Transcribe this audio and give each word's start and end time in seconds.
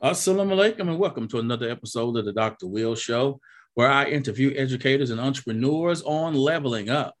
Assalamu 0.00 0.52
alaikum 0.52 0.82
and 0.82 0.98
welcome 1.00 1.26
to 1.26 1.40
another 1.40 1.68
episode 1.68 2.16
of 2.16 2.24
the 2.24 2.32
Dr. 2.32 2.68
Will 2.68 2.94
Show, 2.94 3.40
where 3.74 3.90
I 3.90 4.04
interview 4.04 4.54
educators 4.56 5.10
and 5.10 5.20
entrepreneurs 5.20 6.02
on 6.02 6.34
leveling 6.34 6.88
up. 6.88 7.16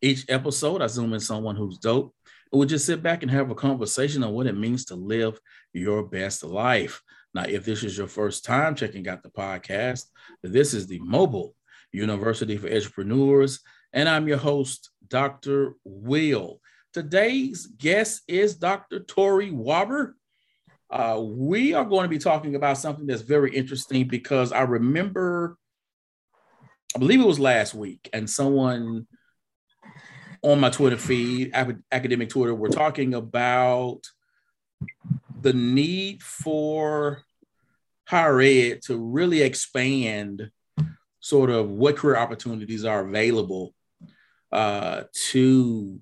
Each 0.00 0.24
episode, 0.30 0.80
I 0.80 0.86
zoom 0.86 1.12
in 1.12 1.20
someone 1.20 1.56
who's 1.56 1.76
dope, 1.76 2.14
and 2.50 2.58
we'll 2.58 2.66
just 2.66 2.86
sit 2.86 3.02
back 3.02 3.20
and 3.22 3.30
have 3.30 3.50
a 3.50 3.54
conversation 3.54 4.24
on 4.24 4.32
what 4.32 4.46
it 4.46 4.56
means 4.56 4.86
to 4.86 4.94
live 4.94 5.38
your 5.74 6.04
best 6.04 6.42
life. 6.42 7.02
Now, 7.34 7.44
if 7.44 7.66
this 7.66 7.84
is 7.84 7.98
your 7.98 8.08
first 8.08 8.46
time 8.46 8.76
checking 8.76 9.06
out 9.08 9.22
the 9.22 9.28
podcast, 9.28 10.06
this 10.42 10.72
is 10.72 10.86
the 10.86 11.00
Mobile 11.00 11.54
University 11.92 12.56
for 12.56 12.72
Entrepreneurs, 12.72 13.60
and 13.92 14.08
I'm 14.08 14.26
your 14.26 14.38
host, 14.38 14.88
Dr. 15.06 15.74
Will. 15.84 16.62
Today's 16.94 17.66
guest 17.66 18.22
is 18.26 18.54
Dr. 18.54 19.00
Tory 19.00 19.50
Wobber. 19.50 20.14
Uh, 20.92 21.18
we 21.18 21.72
are 21.72 21.86
going 21.86 22.02
to 22.02 22.08
be 22.08 22.18
talking 22.18 22.54
about 22.54 22.76
something 22.76 23.06
that's 23.06 23.22
very 23.22 23.50
interesting 23.56 24.06
because 24.06 24.52
I 24.52 24.60
remember, 24.60 25.56
I 26.94 26.98
believe 26.98 27.18
it 27.18 27.26
was 27.26 27.40
last 27.40 27.72
week, 27.72 28.10
and 28.12 28.28
someone 28.28 29.06
on 30.42 30.60
my 30.60 30.68
Twitter 30.68 30.98
feed, 30.98 31.52
academic 31.90 32.28
Twitter, 32.28 32.54
were 32.54 32.68
talking 32.68 33.14
about 33.14 34.00
the 35.40 35.54
need 35.54 36.22
for 36.22 37.22
higher 38.06 38.42
ed 38.42 38.82
to 38.82 38.98
really 38.98 39.40
expand 39.40 40.50
sort 41.20 41.48
of 41.48 41.70
what 41.70 41.96
career 41.96 42.18
opportunities 42.18 42.84
are 42.84 43.00
available 43.00 43.72
uh, 44.52 45.04
to 45.30 45.98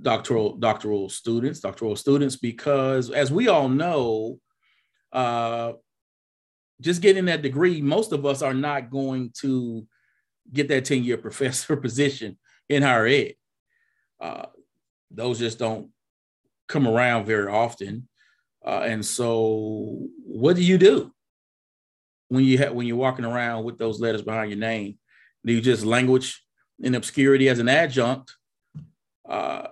doctoral 0.00 0.56
doctoral 0.56 1.08
students, 1.08 1.60
doctoral 1.60 1.96
students, 1.96 2.36
because 2.36 3.10
as 3.10 3.30
we 3.32 3.48
all 3.48 3.68
know, 3.68 4.38
uh, 5.12 5.72
just 6.80 7.00
getting 7.00 7.24
that 7.26 7.42
degree, 7.42 7.80
most 7.80 8.12
of 8.12 8.26
us 8.26 8.42
are 8.42 8.54
not 8.54 8.90
going 8.90 9.32
to 9.40 9.86
get 10.52 10.68
that 10.68 10.84
tenure 10.84 11.16
professor 11.16 11.76
position 11.76 12.38
in 12.68 12.82
higher 12.82 13.06
ed. 13.06 13.34
Uh, 14.20 14.46
those 15.10 15.38
just 15.38 15.58
don't 15.58 15.90
come 16.68 16.86
around 16.86 17.26
very 17.26 17.50
often. 17.50 18.08
Uh, 18.64 18.82
and 18.84 19.04
so, 19.04 20.08
what 20.24 20.56
do 20.56 20.62
you 20.62 20.76
do 20.76 21.12
when 22.28 22.44
you 22.44 22.58
ha- 22.58 22.72
when 22.72 22.86
you're 22.86 22.96
walking 22.96 23.24
around 23.24 23.64
with 23.64 23.78
those 23.78 24.00
letters 24.00 24.22
behind 24.22 24.50
your 24.50 24.58
name? 24.58 24.98
Do 25.44 25.52
you 25.52 25.60
just 25.60 25.84
language 25.84 26.42
in 26.80 26.96
obscurity 26.96 27.48
as 27.48 27.60
an 27.60 27.68
adjunct? 27.68 28.34
Uh, 29.28 29.68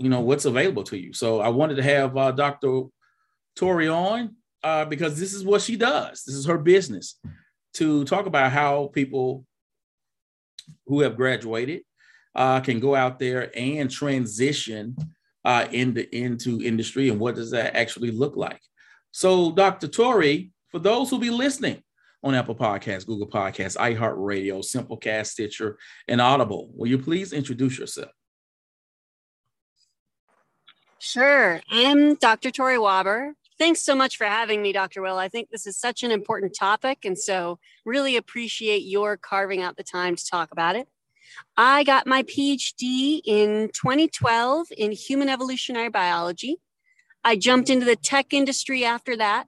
you 0.00 0.08
know 0.08 0.20
what's 0.20 0.46
available 0.46 0.82
to 0.84 0.98
you. 0.98 1.12
So 1.12 1.40
I 1.40 1.48
wanted 1.48 1.76
to 1.76 1.82
have 1.82 2.16
uh, 2.16 2.32
Dr. 2.32 2.84
Tory 3.54 3.88
on 3.88 4.34
uh, 4.64 4.86
because 4.86 5.20
this 5.20 5.34
is 5.34 5.44
what 5.44 5.60
she 5.60 5.76
does. 5.76 6.24
This 6.24 6.34
is 6.34 6.46
her 6.46 6.58
business 6.58 7.20
to 7.74 8.04
talk 8.04 8.26
about 8.26 8.50
how 8.50 8.90
people 8.94 9.44
who 10.86 11.00
have 11.00 11.16
graduated 11.16 11.82
uh, 12.34 12.60
can 12.60 12.80
go 12.80 12.94
out 12.94 13.18
there 13.18 13.50
and 13.54 13.90
transition 13.90 14.96
uh, 15.44 15.66
into 15.70 16.14
into 16.16 16.62
industry 16.62 17.10
and 17.10 17.20
what 17.20 17.34
does 17.34 17.50
that 17.50 17.76
actually 17.76 18.10
look 18.10 18.36
like. 18.36 18.60
So, 19.12 19.52
Dr. 19.52 19.88
Tory, 19.88 20.50
for 20.70 20.78
those 20.78 21.10
who 21.10 21.18
be 21.18 21.30
listening 21.30 21.82
on 22.22 22.34
Apple 22.34 22.54
Podcasts, 22.54 23.06
Google 23.06 23.28
Podcasts, 23.28 23.76
iHeartRadio, 23.76 24.62
Simplecast, 24.64 25.26
Stitcher, 25.26 25.78
and 26.08 26.20
Audible, 26.20 26.70
will 26.74 26.86
you 26.86 26.98
please 26.98 27.32
introduce 27.32 27.78
yourself? 27.78 28.10
Sure. 31.00 31.62
I'm 31.70 32.14
Dr. 32.16 32.50
Tory 32.50 32.76
Wobber. 32.76 33.32
Thanks 33.58 33.80
so 33.80 33.94
much 33.94 34.18
for 34.18 34.26
having 34.26 34.60
me, 34.60 34.72
Dr. 34.72 35.00
Will. 35.00 35.16
I 35.16 35.28
think 35.28 35.48
this 35.48 35.66
is 35.66 35.78
such 35.78 36.02
an 36.02 36.10
important 36.10 36.54
topic, 36.54 37.06
and 37.06 37.18
so 37.18 37.58
really 37.86 38.16
appreciate 38.16 38.82
your 38.82 39.16
carving 39.16 39.62
out 39.62 39.78
the 39.78 39.82
time 39.82 40.14
to 40.14 40.26
talk 40.26 40.52
about 40.52 40.76
it. 40.76 40.88
I 41.56 41.84
got 41.84 42.06
my 42.06 42.22
PhD 42.24 43.22
in 43.24 43.70
2012 43.72 44.66
in 44.76 44.92
human 44.92 45.30
evolutionary 45.30 45.88
biology. 45.88 46.58
I 47.24 47.36
jumped 47.36 47.70
into 47.70 47.86
the 47.86 47.96
tech 47.96 48.34
industry 48.34 48.84
after 48.84 49.16
that. 49.16 49.46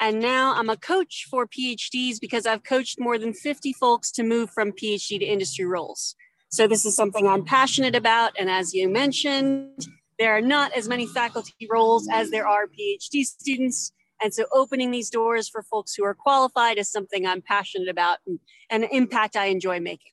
And 0.00 0.20
now 0.20 0.54
I'm 0.54 0.70
a 0.70 0.76
coach 0.76 1.26
for 1.30 1.46
PhDs 1.46 2.20
because 2.20 2.46
I've 2.46 2.64
coached 2.64 3.00
more 3.00 3.18
than 3.18 3.32
50 3.32 3.72
folks 3.74 4.10
to 4.12 4.22
move 4.22 4.50
from 4.50 4.72
PhD 4.72 5.18
to 5.18 5.24
industry 5.24 5.64
roles. 5.66 6.14
So 6.48 6.66
this 6.66 6.86
is 6.86 6.94
something 6.96 7.26
I'm 7.26 7.44
passionate 7.44 7.96
about. 7.96 8.32
And 8.38 8.50
as 8.50 8.74
you 8.74 8.88
mentioned, 8.88 9.86
there 10.18 10.36
are 10.36 10.40
not 10.40 10.72
as 10.72 10.88
many 10.88 11.06
faculty 11.06 11.66
roles 11.70 12.08
as 12.10 12.30
there 12.30 12.46
are 12.46 12.66
PhD 12.66 13.24
students. 13.24 13.92
And 14.22 14.32
so 14.32 14.46
opening 14.52 14.90
these 14.90 15.10
doors 15.10 15.48
for 15.48 15.62
folks 15.62 15.94
who 15.94 16.04
are 16.04 16.14
qualified 16.14 16.78
is 16.78 16.90
something 16.90 17.26
I'm 17.26 17.42
passionate 17.42 17.88
about 17.88 18.18
and, 18.26 18.38
an 18.70 18.84
impact 18.84 19.36
I 19.36 19.46
enjoy 19.46 19.78
making. 19.80 20.12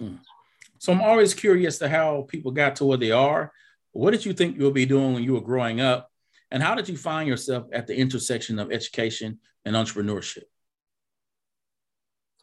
Mm. 0.00 0.18
So 0.78 0.92
I'm 0.92 1.00
always 1.00 1.34
curious 1.34 1.78
to 1.78 1.88
how 1.88 2.26
people 2.28 2.52
got 2.52 2.76
to 2.76 2.84
where 2.84 2.98
they 2.98 3.10
are. 3.10 3.52
What 3.92 4.12
did 4.12 4.24
you 4.24 4.32
think 4.32 4.56
you 4.56 4.64
would 4.64 4.74
be 4.74 4.86
doing 4.86 5.14
when 5.14 5.24
you 5.24 5.34
were 5.34 5.40
growing 5.40 5.80
up? 5.80 6.10
And 6.50 6.62
how 6.62 6.74
did 6.74 6.88
you 6.88 6.96
find 6.96 7.28
yourself 7.28 7.66
at 7.72 7.86
the 7.86 7.96
intersection 7.96 8.58
of 8.58 8.70
education 8.70 9.40
and 9.64 9.74
entrepreneurship? 9.74 10.44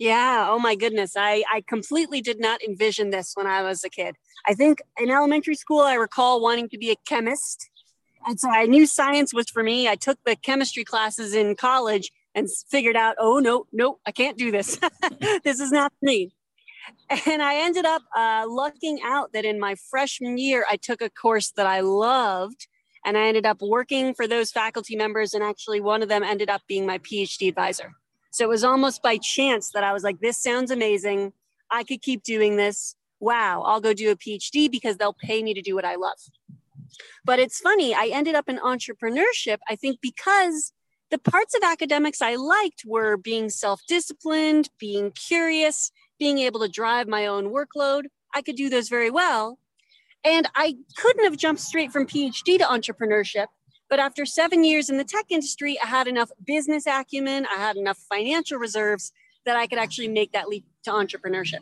Yeah. 0.01 0.47
Oh 0.50 0.57
my 0.57 0.73
goodness. 0.73 1.13
I, 1.16 1.44
I 1.53 1.62
completely 1.62 2.22
did 2.22 2.39
not 2.39 2.63
envision 2.63 3.12
this 3.12 3.34
when 3.35 3.45
I 3.45 3.62
was 3.62 3.84
a 3.84 3.89
kid. 3.89 4.16
I 4.47 4.56
think 4.56 4.79
in 4.97 5.12
elementary 5.12 5.53
school, 5.53 5.81
I 5.81 5.94
recall 5.94 6.41
wanting 6.41 6.69
to 6.69 6.78
be 6.79 6.89
a 6.89 6.95
chemist. 7.06 7.69
And 8.25 8.39
so 8.39 8.50
I 8.50 8.66
knew 8.66 8.88
science 8.88 9.31
was 9.31 9.51
for 9.51 9.62
me. 9.62 9.88
I 9.88 9.94
took 9.94 10.17
the 10.25 10.35
chemistry 10.35 10.84
classes 10.84 11.35
in 11.35 11.56
college 11.56 12.12
and 12.34 12.47
figured 12.67 12.95
out, 12.95 13.16
oh, 13.19 13.38
no, 13.38 13.67
no, 13.72 14.00
I 14.03 14.12
can't 14.12 14.39
do 14.39 14.50
this. 14.50 14.79
this 15.44 15.59
is 15.59 15.72
not 15.72 15.94
me. 16.01 16.33
And 17.28 17.44
I 17.44 17.57
ended 17.57 17.85
up 17.85 18.01
uh, 18.18 18.45
lucking 18.50 19.01
out 19.06 19.33
that 19.33 19.45
in 19.45 19.59
my 19.59 19.75
freshman 19.91 20.39
year, 20.39 20.66
I 20.68 20.78
took 20.78 21.03
a 21.03 21.12
course 21.12 21.51
that 21.57 21.68
I 21.68 21.81
loved. 21.81 22.68
And 23.06 23.19
I 23.19 23.28
ended 23.28 23.45
up 23.45 23.62
working 23.62 24.16
for 24.16 24.25
those 24.25 24.50
faculty 24.50 24.95
members. 24.95 25.35
And 25.35 25.44
actually, 25.44 25.79
one 25.79 26.01
of 26.01 26.09
them 26.09 26.23
ended 26.23 26.50
up 26.50 26.63
being 26.68 26.88
my 26.88 26.97
PhD 26.97 27.50
advisor. 27.50 27.94
So 28.31 28.46
it 28.46 28.50
was 28.50 28.64
almost 28.64 29.03
by 29.03 29.18
chance 29.18 29.72
that 29.72 29.84
I 29.84 29.94
was 29.94 30.03
like, 30.03 30.19
this 30.22 30.42
sounds 30.42 30.72
amazing. 30.72 31.34
I 31.69 31.84
could 31.84 32.02
keep 32.02 32.24
doing 32.24 32.56
this. 32.56 32.96
Wow, 33.19 33.62
I'll 33.64 33.81
go 33.81 33.94
do 33.94 34.09
a 34.09 34.16
PhD 34.16 34.72
because 34.72 34.97
they'll 34.97 35.14
pay 35.14 35.44
me 35.44 35.53
to 35.53 35.62
do 35.62 35.75
what 35.75 35.86
I 35.86 35.96
love. 35.96 36.18
But 37.24 37.40
it's 37.40 37.59
funny, 37.59 37.94
I 37.94 38.09
ended 38.12 38.36
up 38.36 38.50
in 38.50 38.58
entrepreneurship, 38.58 39.58
I 39.69 39.75
think, 39.75 40.00
because 40.02 40.74
the 41.12 41.19
parts 41.19 41.56
of 41.56 41.62
academics 41.64 42.22
I 42.22 42.36
liked 42.36 42.84
were 42.86 43.18
being 43.18 43.50
self 43.50 43.81
disciplined, 43.88 44.69
being 44.80 45.12
curious, 45.12 45.92
being 46.18 46.40
able 46.40 46.62
to 46.62 46.69
drive 46.69 47.08
my 47.08 47.28
own 47.28 47.53
workload. 47.53 48.06
I 48.34 48.42
could 48.42 48.56
do 48.56 48.69
those 48.69 48.90
very 48.90 49.09
well. 49.09 49.59
And 50.24 50.48
I 50.56 50.78
couldn't 50.98 51.25
have 51.25 51.38
jumped 51.38 51.62
straight 51.62 51.92
from 51.92 52.06
PhD 52.06 52.58
to 52.59 52.63
entrepreneurship 52.63 53.48
but 53.91 54.00
after 54.00 54.25
seven 54.25 54.63
years 54.63 54.90
in 54.90 54.97
the 54.97 55.03
tech 55.03 55.25
industry, 55.29 55.78
I 55.84 55.85
had 55.85 56.07
enough 56.07 56.31
business 56.47 56.88
acumen, 56.88 57.46
I 57.53 57.57
had 57.57 57.75
enough 57.75 57.97
financial 58.09 58.57
reserves 58.57 59.12
that 59.46 59.57
I 59.57 59.68
could 59.68 59.78
actually 59.78 60.07
make 60.07 60.31
that 60.31 60.47
leap 60.47 60.66
to 60.85 60.91
entrepreneurship. 60.91 61.59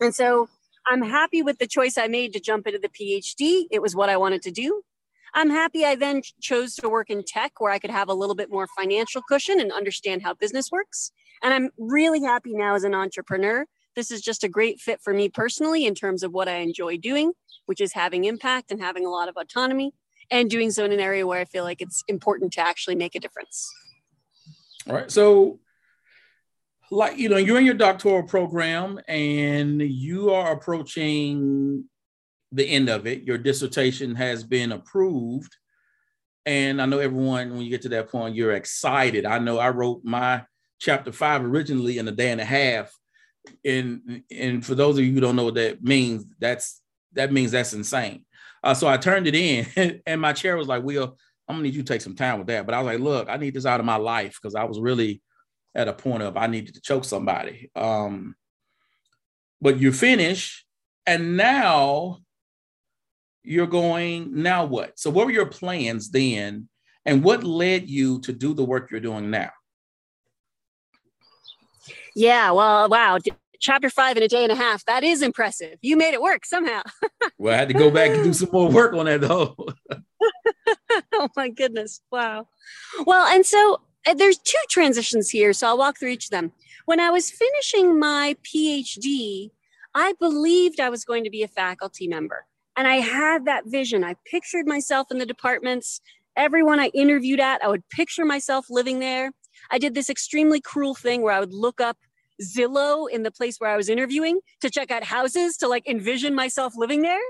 And 0.00 0.14
so 0.14 0.48
I'm 0.86 1.02
happy 1.02 1.42
with 1.42 1.58
the 1.58 1.66
choice 1.66 1.98
I 1.98 2.06
made 2.06 2.32
to 2.32 2.40
jump 2.40 2.66
into 2.66 2.78
the 2.78 2.88
PhD. 2.88 3.66
It 3.70 3.82
was 3.82 3.94
what 3.94 4.08
I 4.08 4.16
wanted 4.16 4.40
to 4.42 4.50
do. 4.50 4.80
I'm 5.34 5.50
happy 5.50 5.84
I 5.84 5.94
then 5.94 6.22
chose 6.40 6.74
to 6.76 6.88
work 6.88 7.10
in 7.10 7.22
tech 7.22 7.60
where 7.60 7.70
I 7.70 7.78
could 7.78 7.90
have 7.90 8.08
a 8.08 8.14
little 8.14 8.34
bit 8.34 8.50
more 8.50 8.66
financial 8.74 9.20
cushion 9.20 9.60
and 9.60 9.70
understand 9.70 10.22
how 10.22 10.32
business 10.32 10.72
works. 10.72 11.12
And 11.42 11.52
I'm 11.52 11.68
really 11.76 12.22
happy 12.22 12.54
now 12.54 12.76
as 12.76 12.84
an 12.84 12.94
entrepreneur. 12.94 13.66
This 13.94 14.10
is 14.10 14.22
just 14.22 14.42
a 14.42 14.48
great 14.48 14.80
fit 14.80 15.02
for 15.02 15.12
me 15.12 15.28
personally 15.28 15.84
in 15.84 15.94
terms 15.94 16.22
of 16.22 16.32
what 16.32 16.48
I 16.48 16.60
enjoy 16.60 16.96
doing, 16.96 17.32
which 17.66 17.82
is 17.82 17.92
having 17.92 18.24
impact 18.24 18.70
and 18.70 18.80
having 18.80 19.04
a 19.04 19.10
lot 19.10 19.28
of 19.28 19.36
autonomy 19.36 19.92
and 20.30 20.50
doing 20.50 20.70
so 20.70 20.84
in 20.84 20.92
an 20.92 21.00
area 21.00 21.26
where 21.26 21.40
I 21.40 21.44
feel 21.44 21.64
like 21.64 21.80
it's 21.80 22.04
important 22.08 22.52
to 22.54 22.60
actually 22.60 22.94
make 22.94 23.14
a 23.14 23.20
difference. 23.20 23.70
All 24.88 24.94
right. 24.94 25.10
So, 25.10 25.60
like, 26.90 27.18
you 27.18 27.28
know, 27.28 27.36
you're 27.36 27.58
in 27.58 27.66
your 27.66 27.74
doctoral 27.74 28.22
program 28.22 28.98
and 29.08 29.80
you 29.82 30.30
are 30.30 30.52
approaching 30.52 31.84
the 32.52 32.64
end 32.64 32.88
of 32.88 33.06
it. 33.06 33.24
Your 33.24 33.38
dissertation 33.38 34.14
has 34.14 34.42
been 34.44 34.72
approved. 34.72 35.54
And 36.46 36.80
I 36.80 36.86
know 36.86 36.98
everyone, 36.98 37.50
when 37.50 37.60
you 37.60 37.68
get 37.68 37.82
to 37.82 37.90
that 37.90 38.08
point, 38.08 38.34
you're 38.34 38.54
excited. 38.54 39.26
I 39.26 39.38
know 39.38 39.58
I 39.58 39.68
wrote 39.68 40.02
my 40.02 40.44
chapter 40.78 41.12
five 41.12 41.44
originally 41.44 41.98
in 41.98 42.08
a 42.08 42.12
day 42.12 42.30
and 42.30 42.40
a 42.40 42.44
half. 42.44 42.90
And 43.64 44.22
and 44.30 44.64
for 44.64 44.74
those 44.74 44.98
of 44.98 45.04
you 45.04 45.12
who 45.12 45.20
don't 45.20 45.36
know 45.36 45.44
what 45.44 45.54
that 45.54 45.82
means, 45.82 46.24
that's 46.38 46.80
that 47.12 47.32
means 47.32 47.50
that's 47.50 47.74
insane. 47.74 48.24
Uh, 48.68 48.74
so 48.74 48.86
I 48.86 48.98
turned 48.98 49.26
it 49.26 49.34
in, 49.34 50.02
and 50.06 50.20
my 50.20 50.34
chair 50.34 50.54
was 50.54 50.68
like, 50.68 50.82
"Will, 50.82 51.16
I'm 51.48 51.56
gonna 51.56 51.62
need 51.62 51.74
you 51.74 51.82
to 51.82 51.90
take 51.90 52.02
some 52.02 52.14
time 52.14 52.36
with 52.36 52.48
that." 52.48 52.66
But 52.66 52.74
I 52.74 52.82
was 52.82 52.86
like, 52.86 53.00
"Look, 53.00 53.30
I 53.30 53.38
need 53.38 53.54
this 53.54 53.64
out 53.64 53.80
of 53.80 53.86
my 53.86 53.96
life 53.96 54.38
because 54.40 54.54
I 54.54 54.64
was 54.64 54.78
really 54.78 55.22
at 55.74 55.88
a 55.88 55.94
point 55.94 56.22
of 56.22 56.36
I 56.36 56.48
needed 56.48 56.74
to 56.74 56.82
choke 56.82 57.06
somebody." 57.06 57.70
Um, 57.74 58.36
but 59.62 59.78
you 59.78 59.90
finish, 59.90 60.66
and 61.06 61.34
now 61.38 62.18
you're 63.42 63.66
going. 63.66 64.42
Now 64.42 64.66
what? 64.66 64.98
So 64.98 65.08
what 65.08 65.24
were 65.24 65.32
your 65.32 65.46
plans 65.46 66.10
then 66.10 66.68
And 67.06 67.24
what 67.24 67.42
led 67.44 67.88
you 67.88 68.20
to 68.20 68.34
do 68.34 68.52
the 68.52 68.64
work 68.64 68.90
you're 68.90 69.00
doing 69.00 69.30
now? 69.30 69.50
Yeah, 72.14 72.50
well, 72.50 72.86
wow. 72.90 73.18
Chapter 73.60 73.90
five 73.90 74.16
in 74.16 74.22
a 74.22 74.28
day 74.28 74.44
and 74.44 74.52
a 74.52 74.56
half. 74.56 74.84
That 74.84 75.02
is 75.02 75.22
impressive. 75.22 75.78
You 75.82 75.96
made 75.96 76.14
it 76.14 76.22
work 76.22 76.46
somehow. 76.46 76.82
well, 77.38 77.54
I 77.54 77.58
had 77.58 77.68
to 77.68 77.74
go 77.74 77.90
back 77.90 78.10
and 78.10 78.22
do 78.22 78.32
some 78.32 78.50
more 78.52 78.70
work 78.70 78.94
on 78.94 79.06
that, 79.06 79.20
though. 79.20 79.56
oh, 81.12 81.28
my 81.36 81.48
goodness. 81.48 82.00
Wow. 82.12 82.48
Well, 83.04 83.26
and 83.26 83.44
so 83.44 83.80
uh, 84.06 84.14
there's 84.14 84.38
two 84.38 84.58
transitions 84.70 85.30
here. 85.30 85.52
So 85.52 85.66
I'll 85.66 85.78
walk 85.78 85.98
through 85.98 86.10
each 86.10 86.26
of 86.26 86.30
them. 86.30 86.52
When 86.86 87.00
I 87.00 87.10
was 87.10 87.30
finishing 87.30 87.98
my 87.98 88.36
PhD, 88.42 89.50
I 89.94 90.14
believed 90.20 90.80
I 90.80 90.90
was 90.90 91.04
going 91.04 91.24
to 91.24 91.30
be 91.30 91.42
a 91.42 91.48
faculty 91.48 92.06
member. 92.06 92.46
And 92.76 92.86
I 92.86 92.96
had 92.96 93.44
that 93.46 93.64
vision. 93.66 94.04
I 94.04 94.14
pictured 94.24 94.66
myself 94.66 95.08
in 95.10 95.18
the 95.18 95.26
departments. 95.26 96.00
Everyone 96.36 96.78
I 96.78 96.92
interviewed 96.94 97.40
at, 97.40 97.62
I 97.64 97.68
would 97.68 97.88
picture 97.88 98.24
myself 98.24 98.66
living 98.70 99.00
there. 99.00 99.32
I 99.72 99.78
did 99.78 99.94
this 99.94 100.08
extremely 100.08 100.60
cruel 100.60 100.94
thing 100.94 101.22
where 101.22 101.34
I 101.34 101.40
would 101.40 101.52
look 101.52 101.80
up 101.80 101.96
Zillow 102.42 103.10
in 103.10 103.22
the 103.22 103.30
place 103.30 103.58
where 103.58 103.70
I 103.70 103.76
was 103.76 103.88
interviewing 103.88 104.40
to 104.60 104.70
check 104.70 104.90
out 104.90 105.04
houses 105.04 105.56
to 105.58 105.68
like 105.68 105.88
envision 105.88 106.34
myself 106.34 106.74
living 106.76 107.02
there. 107.02 107.20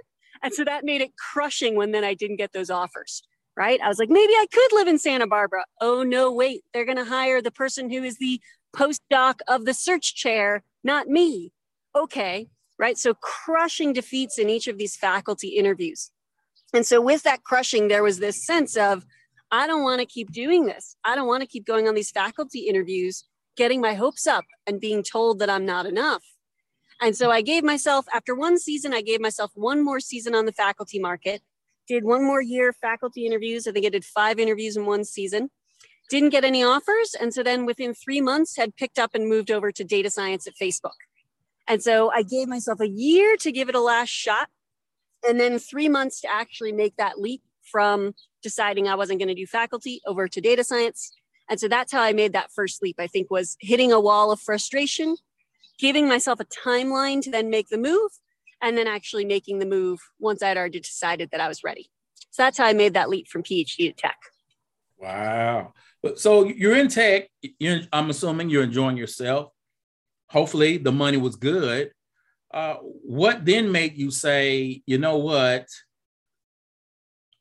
And 0.43 0.55
so 0.55 0.65
that 0.65 0.85
made 0.85 1.01
it 1.01 1.17
crushing 1.17 1.77
when 1.77 1.93
then 1.93 2.05
I 2.05 2.15
didn't 2.15 2.37
get 2.37 2.53
those 2.53 2.71
offers, 2.71 3.23
right? 3.57 3.81
I 3.81 3.89
was 3.89 3.99
like, 3.99 4.11
maybe 4.11 4.33
I 4.33 4.47
could 4.53 4.73
live 4.73 4.89
in 4.89 4.99
Santa 4.99 5.27
Barbara. 5.27 5.65
Oh, 5.81 6.03
no, 6.03 6.33
wait, 6.33 6.63
they're 6.73 6.85
going 6.85 6.99
to 6.99 7.05
hire 7.05 7.43
the 7.43 7.51
person 7.51 7.91
who 7.91 8.05
is 8.05 8.19
the 8.19 8.41
postdoc 8.77 9.41
of 9.49 9.65
the 9.65 9.75
search 9.75 10.15
chair, 10.15 10.63
not 10.85 11.09
me. 11.09 11.53
Okay, 11.97 12.49
right? 12.79 12.97
So 12.97 13.15
crushing 13.15 13.93
defeats 13.93 14.39
in 14.39 14.49
each 14.49 14.69
of 14.69 14.79
these 14.79 14.95
faculty 14.95 15.49
interviews. 15.49 16.11
And 16.73 16.87
so 16.87 17.01
with 17.01 17.23
that 17.23 17.43
crushing, 17.43 17.89
there 17.89 18.03
was 18.03 18.19
this 18.19 18.45
sense 18.45 18.77
of, 18.77 19.05
I 19.51 19.67
don't 19.67 19.83
want 19.83 20.01
to 20.01 20.07
keep 20.07 20.31
doing 20.31 20.67
this. 20.67 20.95
I 21.05 21.17
don't 21.17 21.27
want 21.27 21.41
to 21.41 21.49
keep 21.49 21.67
going 21.67 21.89
on 21.89 21.95
these 21.95 22.11
faculty 22.11 22.61
interviews, 22.69 23.25
getting 23.59 23.81
my 23.81 23.95
hopes 23.95 24.27
up 24.27 24.47
and 24.67 24.81
being 24.81 25.03
told 25.03 25.41
that 25.41 25.51
I'm 25.51 25.67
not 25.67 25.85
enough. 25.85 26.25
And 27.01 27.17
so 27.17 27.31
I 27.31 27.43
gave 27.43 27.65
myself, 27.65 28.07
after 28.15 28.35
one 28.35 28.59
season, 28.59 28.95
I 28.95 29.03
gave 29.03 29.21
myself 29.21 29.51
one 29.55 29.85
more 29.85 30.01
season 30.01 30.35
on 30.35 30.47
the 30.47 30.53
faculty 30.53 30.99
market, 30.99 31.43
did 31.87 32.05
one 32.05 32.25
more 32.25 32.41
year 32.41 32.73
faculty 32.73 33.27
interviews. 33.27 33.67
I 33.67 33.73
think 33.73 33.85
I 33.85 33.91
did 33.91 34.05
five 34.05 34.39
interviews 34.39 34.77
in 34.77 34.87
one 34.87 35.05
season. 35.05 35.51
Didn't 36.09 36.31
get 36.31 36.45
any 36.45 36.63
offers. 36.63 37.15
And 37.21 37.35
so 37.35 37.43
then 37.43 37.67
within 37.67 37.93
three 37.95 38.21
months, 38.21 38.57
had 38.57 38.77
picked 38.77 38.99
up 38.99 39.15
and 39.15 39.29
moved 39.29 39.51
over 39.51 39.71
to 39.73 39.85
data 39.85 40.11
science 40.11 40.47
at 40.47 40.55
Facebook. 40.55 40.99
And 41.67 41.83
so 41.83 42.11
I 42.11 42.23
gave 42.23 42.49
myself 42.49 42.81
a 42.81 42.89
year 42.89 43.37
to 43.39 43.53
give 43.53 43.69
it 43.69 43.75
a 43.75 43.81
last 43.81 44.09
shot 44.09 44.49
and 45.29 45.39
then 45.39 45.59
three 45.59 45.89
months 45.89 46.21
to 46.23 46.33
actually 46.33 46.73
make 46.73 46.97
that 46.97 47.19
leap 47.19 47.43
from 47.71 48.15
deciding 48.43 48.89
I 48.89 48.95
wasn't 48.95 49.19
going 49.19 49.29
to 49.29 49.35
do 49.35 49.47
faculty 49.47 50.01
over 50.07 50.29
to 50.29 50.41
data 50.41 50.65
science. 50.65 51.13
And 51.49 51.59
so 51.59 51.69
that's 51.69 51.93
how 51.93 52.03
I 52.03 52.13
made 52.13 52.33
that 52.35 52.53
first 52.53 52.83
leap, 52.83 52.97
I 52.99 53.07
think, 53.07 53.31
was 53.31 53.57
hitting 53.61 53.93
a 53.93 54.01
wall 54.01 54.31
of 54.31 54.41
frustration, 54.41 55.17
giving 55.79 56.09
myself 56.09 56.41
a 56.41 56.45
timeline 56.45 57.23
to 57.23 57.31
then 57.31 57.51
make 57.51 57.69
the 57.69 57.79
move, 57.79 58.11
and 58.61 58.77
then 58.77 58.87
actually 58.87 59.25
making 59.25 59.59
the 59.59 59.67
move 59.67 59.99
once 60.19 60.43
I'd 60.43 60.57
already 60.57 60.81
decided 60.81 61.31
that 61.31 61.41
I 61.41 61.49
was 61.49 61.65
ready. 61.65 61.91
So 62.31 62.43
that's 62.43 62.59
how 62.59 62.67
I 62.67 62.73
made 62.73 62.95
that 62.95 63.09
leap 63.09 63.29
from 63.29 63.43
PhD 63.43 63.77
to 63.77 63.93
tech. 63.93 64.19
Wow. 64.99 65.73
So 66.17 66.45
you're 66.45 66.77
in 66.77 66.89
tech. 66.89 67.29
You're, 67.59 67.81
I'm 67.93 68.11
assuming 68.11 68.51
you're 68.51 68.65
enjoying 68.65 68.97
yourself 68.97 69.53
hopefully 70.29 70.77
the 70.79 70.93
money 70.93 71.17
was 71.17 71.37
good. 71.37 71.91
Uh, 72.53 72.77
what 72.81 73.45
then 73.45 73.71
made 73.73 73.99
you 73.99 74.11
say, 74.11 74.83
you 74.87 74.99
know 74.99 75.19
what? 75.19 75.67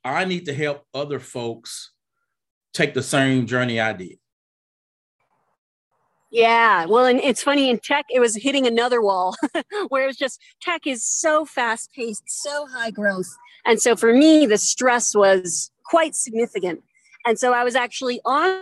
I 0.04 0.26
need 0.26 0.46
to 0.46 0.54
help 0.54 0.84
other 0.94 1.20
folks 1.20 1.92
take 2.78 2.94
the 2.94 3.04
same 3.04 3.46
journey 3.46 3.80
I 3.80 3.94
did. 3.94 4.20
Yeah, 6.30 6.86
well, 6.86 7.06
and 7.06 7.20
it's 7.22 7.42
funny 7.42 7.70
in 7.70 7.80
tech, 7.80 8.06
it 8.10 8.20
was 8.20 8.36
hitting 8.36 8.68
another 8.68 9.02
wall 9.02 9.36
where 9.88 10.04
it 10.04 10.08
was 10.08 10.18
just 10.18 10.42
tech 10.62 10.86
is 10.86 11.04
so 11.04 11.46
fast 11.46 11.92
paced, 11.94 12.24
so 12.28 12.68
high 12.68 12.92
growth. 12.92 13.34
And 13.66 13.82
so 13.82 13.96
for 13.96 14.14
me, 14.14 14.46
the 14.46 14.58
stress 14.58 15.16
was 15.16 15.72
quite 15.86 16.16
significant. 16.16 16.84
And 17.26 17.40
so 17.40 17.54
I 17.54 17.64
was 17.64 17.76
actually 17.76 18.20
on 18.26 18.62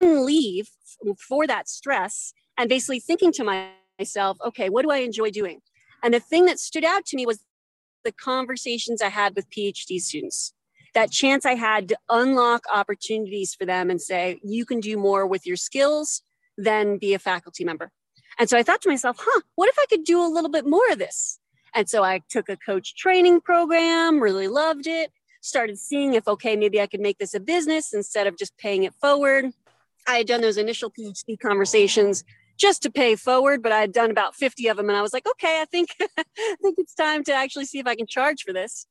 leave 0.00 0.70
for 1.18 1.46
that 1.46 1.68
stress 1.68 2.32
and 2.56 2.68
basically 2.68 3.00
thinking 3.00 3.32
to 3.32 3.68
myself, 3.98 4.38
okay, 4.44 4.70
what 4.70 4.82
do 4.82 4.90
I 4.90 4.98
enjoy 4.98 5.30
doing? 5.30 5.60
And 6.02 6.14
the 6.14 6.20
thing 6.20 6.46
that 6.46 6.58
stood 6.58 6.84
out 6.84 7.04
to 7.06 7.16
me 7.16 7.26
was 7.26 7.40
the 8.02 8.12
conversations 8.12 9.00
I 9.02 9.08
had 9.08 9.36
with 9.36 9.50
PhD 9.50 10.00
students. 10.00 10.54
That 10.94 11.10
chance 11.10 11.46
I 11.46 11.54
had 11.54 11.88
to 11.88 11.98
unlock 12.08 12.64
opportunities 12.72 13.54
for 13.54 13.64
them 13.64 13.90
and 13.90 14.00
say, 14.00 14.40
you 14.42 14.66
can 14.66 14.80
do 14.80 14.96
more 14.96 15.26
with 15.26 15.46
your 15.46 15.56
skills 15.56 16.22
than 16.58 16.98
be 16.98 17.14
a 17.14 17.18
faculty 17.18 17.64
member. 17.64 17.90
And 18.38 18.48
so 18.48 18.58
I 18.58 18.62
thought 18.62 18.82
to 18.82 18.88
myself, 18.88 19.16
huh, 19.20 19.40
what 19.54 19.68
if 19.68 19.78
I 19.78 19.86
could 19.88 20.04
do 20.04 20.20
a 20.20 20.28
little 20.28 20.50
bit 20.50 20.66
more 20.66 20.90
of 20.90 20.98
this? 20.98 21.38
And 21.74 21.88
so 21.88 22.02
I 22.02 22.20
took 22.28 22.48
a 22.48 22.56
coach 22.56 22.94
training 22.96 23.40
program, 23.40 24.22
really 24.22 24.48
loved 24.48 24.86
it, 24.86 25.10
started 25.40 25.78
seeing 25.78 26.14
if, 26.14 26.28
okay, 26.28 26.56
maybe 26.56 26.80
I 26.80 26.86
could 26.86 27.00
make 27.00 27.18
this 27.18 27.34
a 27.34 27.40
business 27.40 27.92
instead 27.92 28.26
of 28.26 28.36
just 28.36 28.56
paying 28.58 28.84
it 28.84 28.94
forward. 29.00 29.52
I 30.06 30.18
had 30.18 30.26
done 30.26 30.40
those 30.40 30.56
initial 30.56 30.90
PhD 30.90 31.38
conversations 31.38 32.24
just 32.56 32.82
to 32.82 32.90
pay 32.90 33.16
forward, 33.16 33.62
but 33.62 33.72
I 33.72 33.80
had 33.80 33.92
done 33.92 34.10
about 34.10 34.34
50 34.34 34.68
of 34.68 34.76
them 34.76 34.88
and 34.88 34.96
I 34.96 35.02
was 35.02 35.12
like, 35.12 35.26
okay, 35.26 35.60
I 35.60 35.64
think 35.64 35.90
I 36.00 36.56
think 36.62 36.76
it's 36.78 36.94
time 36.94 37.24
to 37.24 37.32
actually 37.32 37.66
see 37.66 37.78
if 37.78 37.86
I 37.86 37.94
can 37.94 38.06
charge 38.06 38.42
for 38.42 38.52
this. 38.52 38.86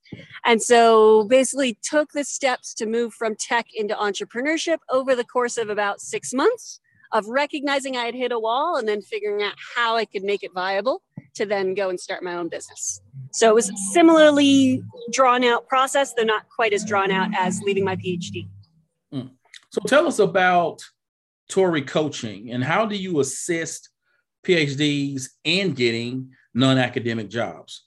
And 0.46 0.62
so 0.62 1.26
basically 1.26 1.78
took 1.82 2.12
the 2.12 2.24
steps 2.24 2.74
to 2.76 2.86
move 2.86 3.14
from 3.14 3.36
tech 3.36 3.68
into 3.74 3.96
entrepreneurship 3.96 4.78
over 4.90 5.16
the 5.16 5.24
course 5.24 5.58
of 5.58 5.70
about 5.70 6.02
6 6.02 6.34
months 6.34 6.80
of 7.14 7.28
recognizing 7.28 7.98
I 7.98 8.06
had 8.06 8.16
hit 8.16 8.32
a 8.32 8.40
wall 8.40 8.78
and 8.78 8.88
then 8.88 9.02
figuring 9.02 9.44
out 9.44 9.54
how 9.76 9.96
I 9.96 10.06
could 10.06 10.24
make 10.24 10.44
it 10.44 10.52
viable 10.54 11.02
to 11.36 11.46
then 11.46 11.74
go 11.74 11.90
and 11.90 12.00
start 12.00 12.24
my 12.24 12.36
own 12.36 12.50
business. 12.50 13.02
So 13.32 13.50
it 13.50 13.56
was 13.56 13.72
similarly 13.94 14.84
drawn 15.12 15.44
out 15.44 15.68
process, 15.68 16.14
though 16.14 16.24
not 16.24 16.48
quite 16.50 16.74
as 16.74 16.84
drawn 16.84 17.12
out 17.12 17.30
as 17.38 17.62
leaving 17.62 17.86
my 17.86 17.96
PhD. 17.96 18.48
Mm. 19.14 19.32
So 19.70 19.82
tell 19.88 20.08
us 20.08 20.20
about 20.20 20.82
Tory 21.52 21.82
coaching 21.82 22.52
and 22.52 22.64
how 22.64 22.86
do 22.86 22.96
you 22.96 23.20
assist 23.20 23.90
PhDs 24.46 25.26
in 25.44 25.74
getting 25.74 26.32
non-academic 26.54 27.30
jobs? 27.30 27.84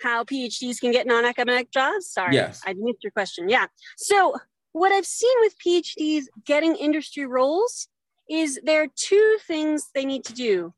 How 0.00 0.24
PhDs 0.24 0.80
can 0.80 0.90
get 0.90 1.06
non-academic 1.06 1.70
jobs? 1.70 2.10
Sorry, 2.10 2.34
yes. 2.34 2.60
I 2.66 2.74
missed 2.74 3.04
your 3.04 3.12
question. 3.12 3.48
Yeah. 3.48 3.66
So 3.96 4.34
what 4.72 4.90
I've 4.90 5.06
seen 5.06 5.34
with 5.40 5.54
PhDs 5.64 6.24
getting 6.44 6.74
industry 6.74 7.26
roles 7.26 7.86
is 8.28 8.58
there 8.64 8.82
are 8.82 8.88
two 8.96 9.38
things 9.46 9.90
they 9.94 10.04
need 10.04 10.24
to 10.24 10.34
do. 10.34 10.74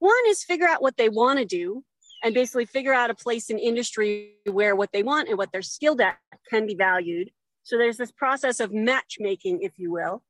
One 0.00 0.12
is 0.26 0.44
figure 0.44 0.68
out 0.68 0.82
what 0.82 0.98
they 0.98 1.08
want 1.08 1.38
to 1.38 1.46
do 1.46 1.82
and 2.22 2.34
basically 2.34 2.66
figure 2.66 2.92
out 2.92 3.08
a 3.08 3.14
place 3.14 3.48
in 3.48 3.58
industry 3.58 4.34
where 4.44 4.76
what 4.76 4.90
they 4.92 5.02
want 5.02 5.28
and 5.28 5.38
what 5.38 5.50
they're 5.50 5.62
skilled 5.62 6.02
at 6.02 6.18
can 6.50 6.66
be 6.66 6.74
valued. 6.74 7.30
So 7.68 7.76
there's 7.76 7.98
this 7.98 8.10
process 8.10 8.60
of 8.60 8.72
matchmaking, 8.72 9.60
if 9.60 9.78
you 9.78 9.92
will. 9.92 10.22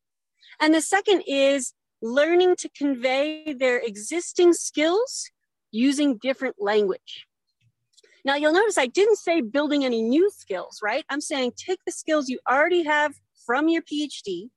And 0.60 0.74
the 0.74 0.80
second 0.80 1.22
is 1.24 1.72
learning 2.02 2.56
to 2.56 2.68
convey 2.70 3.52
their 3.52 3.78
existing 3.78 4.54
skills 4.54 5.30
using 5.70 6.18
different 6.18 6.56
language. 6.58 7.28
Now 8.24 8.34
you'll 8.34 8.52
notice 8.52 8.76
I 8.76 8.86
didn't 8.86 9.18
say 9.18 9.40
building 9.40 9.84
any 9.84 10.02
new 10.02 10.28
skills, 10.36 10.80
right? 10.82 11.04
I'm 11.10 11.20
saying 11.20 11.52
take 11.56 11.78
the 11.86 11.92
skills 11.92 12.28
you 12.28 12.40
already 12.50 12.82
have 12.82 13.14
from 13.46 13.68
your 13.68 13.82
PhD, 13.82 14.48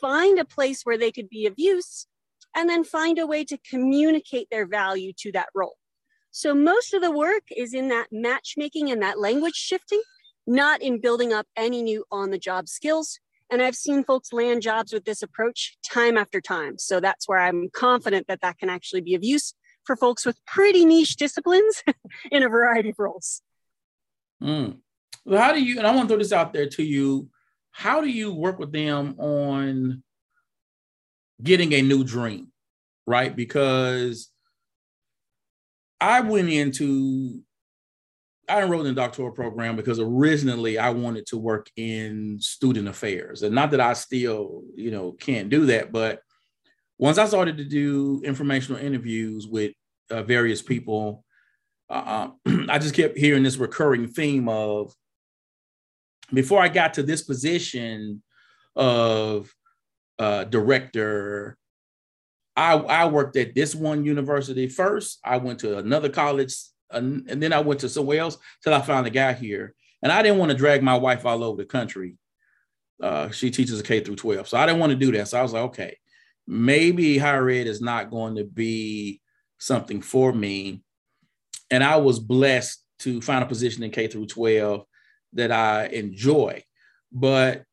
find 0.00 0.38
a 0.38 0.46
place 0.46 0.84
where 0.84 0.96
they 0.96 1.12
could 1.12 1.28
be 1.28 1.44
of 1.44 1.58
use, 1.58 2.06
and 2.56 2.70
then 2.70 2.84
find 2.84 3.18
a 3.18 3.26
way 3.26 3.44
to 3.44 3.58
communicate 3.68 4.48
their 4.50 4.66
value 4.66 5.12
to 5.18 5.32
that 5.32 5.50
role. 5.54 5.76
So 6.30 6.54
most 6.54 6.94
of 6.94 7.02
the 7.02 7.10
work 7.10 7.42
is 7.54 7.74
in 7.74 7.88
that 7.88 8.08
matchmaking 8.10 8.90
and 8.90 9.02
that 9.02 9.20
language 9.20 9.56
shifting 9.56 10.00
not 10.48 10.80
in 10.80 10.98
building 10.98 11.32
up 11.32 11.46
any 11.56 11.82
new 11.82 12.04
on 12.10 12.30
the 12.30 12.38
job 12.38 12.68
skills. 12.68 13.20
And 13.50 13.62
I've 13.62 13.74
seen 13.74 14.02
folks 14.02 14.32
land 14.32 14.62
jobs 14.62 14.92
with 14.92 15.04
this 15.04 15.22
approach 15.22 15.76
time 15.88 16.16
after 16.16 16.40
time. 16.40 16.78
So 16.78 17.00
that's 17.00 17.28
where 17.28 17.38
I'm 17.38 17.68
confident 17.70 18.26
that 18.28 18.40
that 18.40 18.58
can 18.58 18.70
actually 18.70 19.02
be 19.02 19.14
of 19.14 19.22
use 19.22 19.54
for 19.84 19.94
folks 19.94 20.24
with 20.24 20.44
pretty 20.46 20.84
niche 20.84 21.16
disciplines 21.16 21.82
in 22.32 22.42
a 22.42 22.48
variety 22.48 22.90
of 22.90 22.98
roles. 22.98 23.42
Mm. 24.42 24.78
Well, 25.24 25.42
how 25.42 25.52
do 25.52 25.62
you, 25.62 25.78
and 25.78 25.86
I 25.86 25.94
want 25.94 26.08
to 26.08 26.14
throw 26.14 26.18
this 26.18 26.32
out 26.32 26.52
there 26.52 26.68
to 26.68 26.82
you, 26.82 27.28
how 27.70 28.00
do 28.00 28.08
you 28.08 28.32
work 28.32 28.58
with 28.58 28.72
them 28.72 29.14
on 29.18 30.02
getting 31.42 31.74
a 31.74 31.82
new 31.82 32.04
dream, 32.04 32.48
right? 33.06 33.34
Because 33.34 34.30
I 36.00 36.22
went 36.22 36.48
into 36.48 37.42
I 38.48 38.62
enrolled 38.62 38.86
in 38.86 38.94
the 38.94 39.00
doctoral 39.00 39.30
program 39.30 39.76
because 39.76 40.00
originally 40.00 40.78
I 40.78 40.90
wanted 40.90 41.26
to 41.26 41.38
work 41.38 41.70
in 41.76 42.38
student 42.40 42.88
affairs, 42.88 43.42
and 43.42 43.54
not 43.54 43.70
that 43.72 43.80
I 43.80 43.92
still, 43.92 44.62
you 44.74 44.90
know, 44.90 45.12
can't 45.12 45.50
do 45.50 45.66
that, 45.66 45.92
but 45.92 46.22
once 46.98 47.18
I 47.18 47.26
started 47.26 47.56
to 47.58 47.64
do 47.64 48.22
informational 48.24 48.80
interviews 48.80 49.46
with 49.46 49.72
uh, 50.10 50.22
various 50.22 50.62
people, 50.62 51.24
uh, 51.88 52.28
I 52.68 52.78
just 52.78 52.94
kept 52.94 53.16
hearing 53.16 53.42
this 53.42 53.56
recurring 53.56 54.08
theme 54.08 54.48
of 54.48 54.92
before 56.32 56.60
I 56.60 56.68
got 56.68 56.94
to 56.94 57.02
this 57.02 57.22
position 57.22 58.22
of 58.76 59.52
uh, 60.18 60.44
director, 60.44 61.56
I, 62.56 62.72
I 62.74 63.06
worked 63.06 63.36
at 63.36 63.54
this 63.54 63.74
one 63.74 64.04
university 64.04 64.68
first. 64.68 65.20
I 65.24 65.36
went 65.36 65.60
to 65.60 65.78
another 65.78 66.08
college, 66.08 66.54
and 66.90 67.42
then 67.42 67.52
I 67.52 67.60
went 67.60 67.80
to 67.80 67.88
somewhere 67.88 68.20
else 68.20 68.38
till 68.62 68.74
I 68.74 68.80
finally 68.80 69.10
got 69.10 69.36
here. 69.36 69.74
And 70.02 70.12
I 70.12 70.22
didn't 70.22 70.38
want 70.38 70.50
to 70.50 70.56
drag 70.56 70.82
my 70.82 70.96
wife 70.96 71.26
all 71.26 71.42
over 71.42 71.56
the 71.56 71.66
country. 71.66 72.16
Uh, 73.02 73.30
she 73.30 73.50
teaches 73.50 73.78
a 73.80 73.82
K 73.82 74.00
through 74.00 74.16
12. 74.16 74.48
So 74.48 74.58
I 74.58 74.66
didn't 74.66 74.80
want 74.80 74.90
to 74.90 74.98
do 74.98 75.12
that. 75.12 75.28
So 75.28 75.38
I 75.38 75.42
was 75.42 75.52
like, 75.52 75.64
okay, 75.64 75.98
maybe 76.46 77.18
higher 77.18 77.48
ed 77.48 77.66
is 77.66 77.80
not 77.80 78.10
going 78.10 78.36
to 78.36 78.44
be 78.44 79.20
something 79.58 80.00
for 80.00 80.32
me. 80.32 80.82
And 81.70 81.84
I 81.84 81.96
was 81.96 82.18
blessed 82.18 82.82
to 83.00 83.20
find 83.20 83.44
a 83.44 83.46
position 83.46 83.82
in 83.82 83.90
K 83.90 84.08
through 84.08 84.26
12 84.26 84.84
that 85.34 85.52
I 85.52 85.86
enjoy. 85.86 86.64
But 87.12 87.64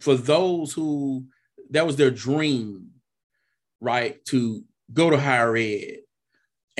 for 0.00 0.14
those 0.14 0.72
who 0.72 1.26
that 1.70 1.86
was 1.86 1.96
their 1.96 2.10
dream, 2.10 2.90
right, 3.80 4.24
to 4.26 4.64
go 4.92 5.10
to 5.10 5.18
higher 5.18 5.56
ed, 5.56 5.98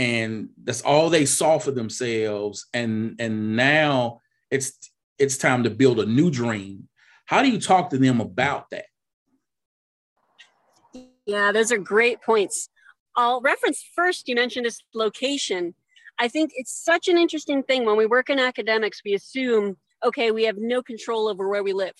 and 0.00 0.48
that's 0.64 0.80
all 0.80 1.10
they 1.10 1.26
saw 1.26 1.58
for 1.58 1.72
themselves, 1.72 2.66
and 2.72 3.16
and 3.18 3.54
now 3.54 4.22
it's 4.50 4.72
it's 5.18 5.36
time 5.36 5.64
to 5.64 5.70
build 5.70 6.00
a 6.00 6.06
new 6.06 6.30
dream. 6.30 6.88
How 7.26 7.42
do 7.42 7.50
you 7.50 7.60
talk 7.60 7.90
to 7.90 7.98
them 7.98 8.18
about 8.18 8.70
that? 8.70 8.86
Yeah, 11.26 11.52
those 11.52 11.70
are 11.70 11.76
great 11.76 12.22
points. 12.22 12.70
I'll 13.14 13.42
reference 13.42 13.84
first, 13.94 14.26
you 14.26 14.34
mentioned 14.34 14.64
this 14.64 14.80
location. 14.94 15.74
I 16.18 16.28
think 16.28 16.52
it's 16.54 16.72
such 16.72 17.06
an 17.06 17.18
interesting 17.18 17.62
thing 17.62 17.84
when 17.84 17.98
we 17.98 18.06
work 18.06 18.30
in 18.30 18.38
academics, 18.38 19.02
we 19.04 19.12
assume, 19.12 19.76
okay, 20.02 20.30
we 20.30 20.44
have 20.44 20.56
no 20.56 20.82
control 20.82 21.28
over 21.28 21.46
where 21.46 21.62
we 21.62 21.74
live, 21.74 21.94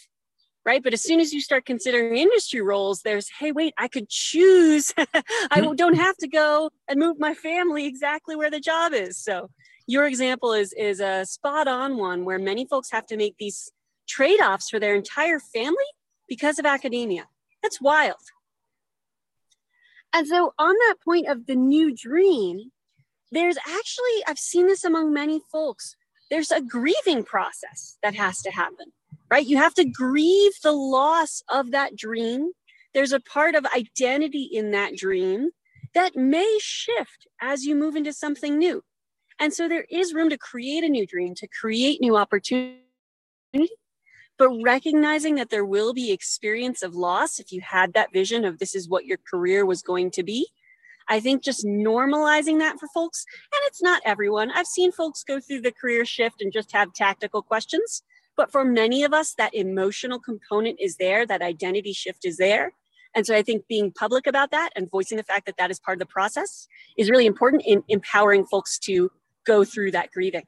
right? 0.65 0.83
But 0.83 0.93
as 0.93 1.03
soon 1.03 1.21
as 1.21 1.33
you 1.33 1.41
start 1.41 1.65
considering 1.65 2.17
industry 2.17 2.61
roles, 2.61 3.03
there's, 3.03 3.29
hey, 3.39 3.53
wait, 3.53 3.75
I 3.79 3.89
could 3.89 4.09
choose. 4.09 4.93
I 5.51 5.61
hmm. 5.61 5.75
don't 5.75 5.95
have 5.95 6.17
to 6.19 6.29
go 6.29 6.71
and 6.89 6.99
move 6.99 7.19
my 7.19 7.35
family 7.35 7.87
exactly 7.87 8.37
where 8.37 8.51
the 8.51 8.61
job 8.61 8.93
is. 8.93 9.17
So 9.17 9.51
your 9.87 10.07
example 10.07 10.53
is, 10.53 10.73
is 10.75 11.01
a 11.01 11.25
spot 11.25 11.67
on 11.67 11.97
one 11.97 12.25
where 12.25 12.39
many 12.39 12.67
folks 12.67 12.91
have 12.91 13.07
to 13.07 13.17
make 13.17 13.37
these 13.39 13.71
trade 14.09 14.41
offs 14.41 14.69
for 14.69 14.79
their 14.79 14.95
entire 14.95 15.39
family 15.39 15.77
because 16.29 16.59
of 16.59 16.67
academia. 16.67 17.27
That's 17.63 17.81
wild. 17.81 18.21
And 20.13 20.27
so, 20.27 20.55
on 20.59 20.75
that 20.75 20.97
point 21.05 21.29
of 21.29 21.47
the 21.47 21.55
new 21.55 21.95
dream, 21.95 22.73
there's 23.31 23.57
actually, 23.59 24.25
I've 24.27 24.39
seen 24.39 24.67
this 24.67 24.85
among 24.85 25.13
many 25.13 25.41
folks, 25.53 25.97
there's 26.31 26.51
a 26.51 26.61
grieving 26.61 27.23
process 27.23 27.97
that 28.03 28.15
has 28.15 28.43
to 28.43 28.51
happen, 28.51 28.93
right? 29.31 29.47
You 29.47 29.57
have 29.59 29.75
to 29.75 29.85
grieve 29.85 30.53
the 30.63 30.73
loss 30.73 31.43
of 31.49 31.71
that 31.71 31.97
dream. 31.97 32.51
There's 32.95 33.13
a 33.13 33.21
part 33.21 33.55
of 33.55 33.65
identity 33.67 34.49
in 34.53 34.73
that 34.73 34.97
dream 34.97 35.51
that 35.95 36.17
may 36.17 36.59
shift 36.61 37.27
as 37.41 37.65
you 37.65 37.75
move 37.75 37.97
into 37.97 38.13
something 38.13 38.59
new. 38.59 38.83
And 39.39 39.55
so, 39.55 39.69
there 39.69 39.87
is 39.91 40.13
room 40.13 40.29
to 40.31 40.37
create 40.37 40.85
a 40.85 40.89
new 40.89 41.07
dream, 41.07 41.35
to 41.37 41.49
create 41.49 42.01
new 42.01 42.17
opportunities 42.17 42.81
but 44.41 44.63
recognizing 44.63 45.35
that 45.35 45.51
there 45.51 45.67
will 45.67 45.93
be 45.93 46.11
experience 46.11 46.83
of 46.83 46.95
loss 46.95 47.39
if 47.39 47.53
you 47.53 47.61
had 47.61 47.93
that 47.93 48.11
vision 48.11 48.43
of 48.47 48.59
this 48.59 48.75
is 48.75 48.89
what 48.89 49.05
your 49.05 49.19
career 49.31 49.67
was 49.67 49.83
going 49.83 50.11
to 50.11 50.23
be 50.23 50.49
i 51.09 51.21
think 51.21 51.45
just 51.45 51.65
normalizing 51.67 52.59
that 52.59 52.79
for 52.81 52.89
folks 52.95 53.25
and 53.53 53.61
it's 53.67 53.83
not 53.83 54.01
everyone 54.05 54.51
i've 54.53 54.67
seen 54.67 54.91
folks 54.91 55.23
go 55.23 55.39
through 55.39 55.61
the 55.61 55.73
career 55.73 56.05
shift 56.05 56.41
and 56.41 56.53
just 56.53 56.73
have 56.73 56.93
tactical 56.93 57.43
questions 57.43 58.03
but 58.41 58.51
for 58.51 58.65
many 58.65 59.05
of 59.05 59.13
us 59.13 59.35
that 59.35 59.55
emotional 59.55 60.19
component 60.19 60.81
is 60.81 60.97
there 60.97 61.27
that 61.27 61.43
identity 61.43 61.93
shift 61.93 62.25
is 62.25 62.39
there 62.39 62.73
and 63.15 63.27
so 63.27 63.37
i 63.37 63.43
think 63.43 63.67
being 63.69 63.93
public 63.93 64.27
about 64.27 64.51
that 64.51 64.71
and 64.75 64.91
voicing 64.91 65.19
the 65.19 65.23
fact 65.23 65.45
that 65.45 65.59
that 65.59 65.71
is 65.71 65.79
part 65.79 65.97
of 65.97 65.99
the 65.99 66.07
process 66.07 66.67
is 66.97 67.11
really 67.11 67.27
important 67.27 67.63
in 67.67 67.85
empowering 67.89 68.47
folks 68.47 68.79
to 68.79 69.11
go 69.45 69.63
through 69.63 69.91
that 69.91 70.11
grieving 70.11 70.47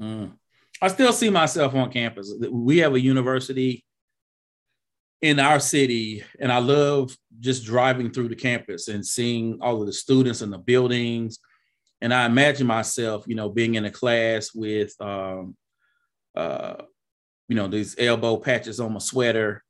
mm. 0.00 0.30
I 0.80 0.88
still 0.88 1.12
see 1.12 1.30
myself 1.30 1.74
on 1.74 1.90
campus. 1.90 2.32
We 2.50 2.78
have 2.78 2.94
a 2.94 3.00
university 3.00 3.84
in 5.22 5.40
our 5.40 5.58
city, 5.58 6.22
and 6.38 6.52
I 6.52 6.58
love 6.58 7.16
just 7.40 7.64
driving 7.64 8.10
through 8.10 8.28
the 8.28 8.36
campus 8.36 8.88
and 8.88 9.04
seeing 9.04 9.58
all 9.62 9.80
of 9.80 9.86
the 9.86 9.92
students 9.92 10.42
and 10.42 10.52
the 10.52 10.58
buildings. 10.58 11.38
And 12.02 12.12
I 12.12 12.26
imagine 12.26 12.66
myself, 12.66 13.24
you 13.26 13.34
know, 13.34 13.48
being 13.48 13.76
in 13.76 13.86
a 13.86 13.90
class 13.90 14.54
with, 14.54 14.92
um, 15.00 15.56
uh, 16.36 16.76
you 17.48 17.56
know, 17.56 17.68
these 17.68 17.96
elbow 17.98 18.36
patches 18.36 18.80
on 18.80 18.92
my 18.92 18.98
sweater, 18.98 19.62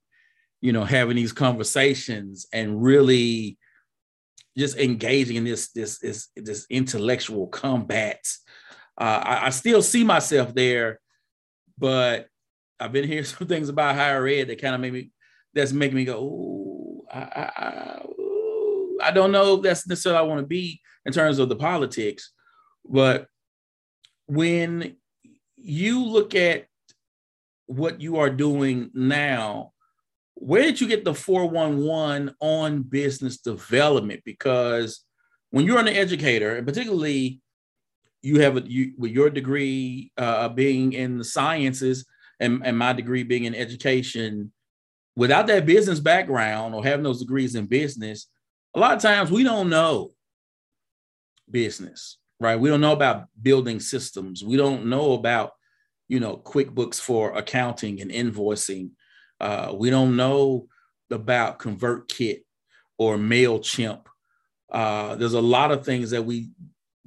you 0.61 0.73
know, 0.73 0.85
having 0.85 1.17
these 1.17 1.33
conversations 1.33 2.47
and 2.53 2.83
really 2.83 3.59
just 4.57 4.79
engaging 4.79 5.37
in 5.37 5.45
this 5.45 5.71
this 5.73 5.99
this, 5.99 6.29
this 6.35 6.67
intellectual 6.71 7.47
combat. 7.49 8.21
Uh, 8.99 9.23
I, 9.23 9.47
I, 9.47 9.51
still 9.51 9.83
see 9.83 10.05
myself 10.05 10.55
there, 10.55 11.01
but 11.77 12.29
I've 12.81 12.93
been 12.93 13.07
hearing 13.07 13.25
some 13.25 13.47
things 13.47 13.69
about 13.69 13.95
higher 13.95 14.27
ed 14.27 14.49
that 14.49 14.61
kind 14.61 14.75
of 14.75 14.81
made 14.81 14.93
me 14.93 15.11
that's 15.55 15.73
making 15.73 15.97
me 15.97 16.05
go, 16.05 16.19
oh, 16.19 17.07
I, 17.13 17.21
I, 17.21 18.03
I 19.03 19.11
don't 19.11 19.33
know 19.33 19.55
if 19.55 19.63
that's 19.63 19.87
necessarily 19.87 20.19
I 20.19 20.23
want 20.23 20.41
to 20.41 20.47
be 20.47 20.81
in 21.05 21.13
terms 21.13 21.39
of 21.39 21.49
the 21.49 21.57
politics, 21.57 22.33
but 22.85 23.27
when 24.27 24.97
you 25.57 26.05
look 26.05 26.35
at 26.35 26.67
what 27.67 28.01
you 28.01 28.19
are 28.19 28.31
doing 28.31 28.91
now, 28.95 29.73
where 30.35 30.63
did 30.63 30.81
you 30.81 30.87
get 30.87 31.05
the 31.05 31.15
411 31.15 32.35
on 32.41 32.83
business 32.83 33.39
development? 33.39 34.23
Because 34.25 35.05
when 35.51 35.65
you're 35.65 35.79
an 35.79 35.89
educator, 35.89 36.57
and 36.57 36.67
particularly 36.67 37.41
you 38.23 38.41
have 38.41 38.57
a 38.57 38.61
you 38.61 38.93
with 38.99 39.13
your 39.13 39.31
degree 39.31 40.11
uh, 40.19 40.49
being 40.49 40.93
in 40.93 41.19
the 41.19 41.25
sciences 41.25 42.05
and, 42.41 42.61
and 42.65 42.77
my 42.77 42.93
degree 42.93 43.23
being 43.23 43.45
in 43.45 43.55
education 43.55 44.53
without 45.15 45.47
that 45.47 45.65
business 45.65 46.01
background 46.01 46.75
or 46.75 46.83
having 46.83 47.05
those 47.05 47.21
degrees 47.21 47.55
in 47.55 47.67
business 47.67 48.27
a 48.75 48.81
lot 48.81 48.97
of 48.97 49.01
times 49.01 49.31
we 49.31 49.45
don't 49.45 49.71
know 49.71 50.11
business 51.51 52.19
right 52.41 52.61
we 52.61 52.69
don't 52.69 52.81
know 52.81 52.93
about 52.93 53.27
building 53.41 53.81
systems 53.81 54.45
we 54.45 54.57
don't 54.57 54.87
know 54.87 55.13
about 55.13 55.53
you 56.09 56.21
know 56.21 56.37
quickbooks 56.37 57.01
for 57.01 57.37
accounting 57.37 58.01
and 58.01 58.11
invoicing 58.11 58.91
uh, 59.41 59.73
we 59.75 59.91
don't 59.91 60.17
know 60.17 60.67
about 61.11 61.59
convertkit 61.59 62.41
or 62.99 63.17
mailchimp 63.17 64.07
uh, 64.71 65.15
there's 65.17 65.35
a 65.35 65.41
lot 65.41 65.71
of 65.71 65.85
things 65.85 66.11
that 66.11 66.25
we 66.25 66.51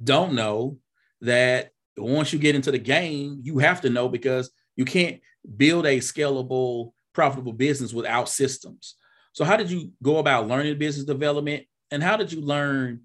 don't 0.02 0.32
know 0.32 0.78
that 1.20 1.70
once 1.96 2.32
you 2.32 2.38
get 2.38 2.54
into 2.54 2.70
the 2.70 2.78
game, 2.78 3.40
you 3.42 3.58
have 3.58 3.80
to 3.82 3.90
know 3.90 4.08
because 4.08 4.50
you 4.76 4.84
can't 4.84 5.20
build 5.56 5.86
a 5.86 5.98
scalable, 5.98 6.92
profitable 7.12 7.52
business 7.52 7.92
without 7.92 8.28
systems. 8.28 8.94
So, 9.32 9.44
how 9.44 9.56
did 9.56 9.70
you 9.70 9.92
go 10.02 10.18
about 10.18 10.48
learning 10.48 10.78
business 10.78 11.04
development? 11.04 11.64
And 11.90 12.02
how 12.02 12.16
did 12.16 12.32
you 12.32 12.40
learn 12.40 13.02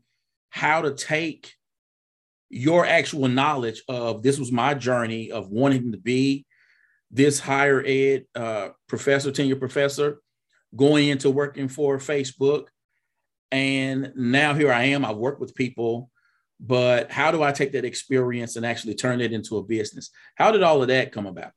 how 0.50 0.82
to 0.82 0.94
take 0.94 1.54
your 2.50 2.86
actual 2.86 3.28
knowledge 3.28 3.84
of 3.88 4.24
this 4.24 4.40
was 4.40 4.52
my 4.52 4.74
journey 4.74 5.32
of 5.32 5.50
wanting 5.50 5.92
to 5.92 5.98
be 5.98 6.46
this 7.12 7.40
higher 7.40 7.84
ed 7.86 8.26
uh, 8.36 8.70
professor, 8.88 9.32
tenure 9.32 9.56
professor, 9.56 10.20
going 10.76 11.08
into 11.08 11.30
working 11.30 11.68
for 11.68 11.98
Facebook. 11.98 12.68
And 13.52 14.12
now 14.16 14.54
here 14.54 14.72
I 14.72 14.86
am. 14.86 15.06
I 15.06 15.14
work 15.14 15.40
with 15.40 15.56
people 15.56 16.10
but 16.60 17.12
how 17.12 17.32
do 17.32 17.44
I 17.44 17.52
take 17.52 17.74
that 17.74 17.86
experience 17.86 18.56
and 18.56 18.66
actually 18.66 18.96
turn 18.96 19.22
it 19.22 19.34
into 19.34 19.58
a 19.58 19.64
business? 19.64 20.10
How 20.36 20.52
did 20.52 20.64
all 20.64 20.82
of 20.82 20.88
that 20.88 21.12
come 21.12 21.26
about? 21.26 21.52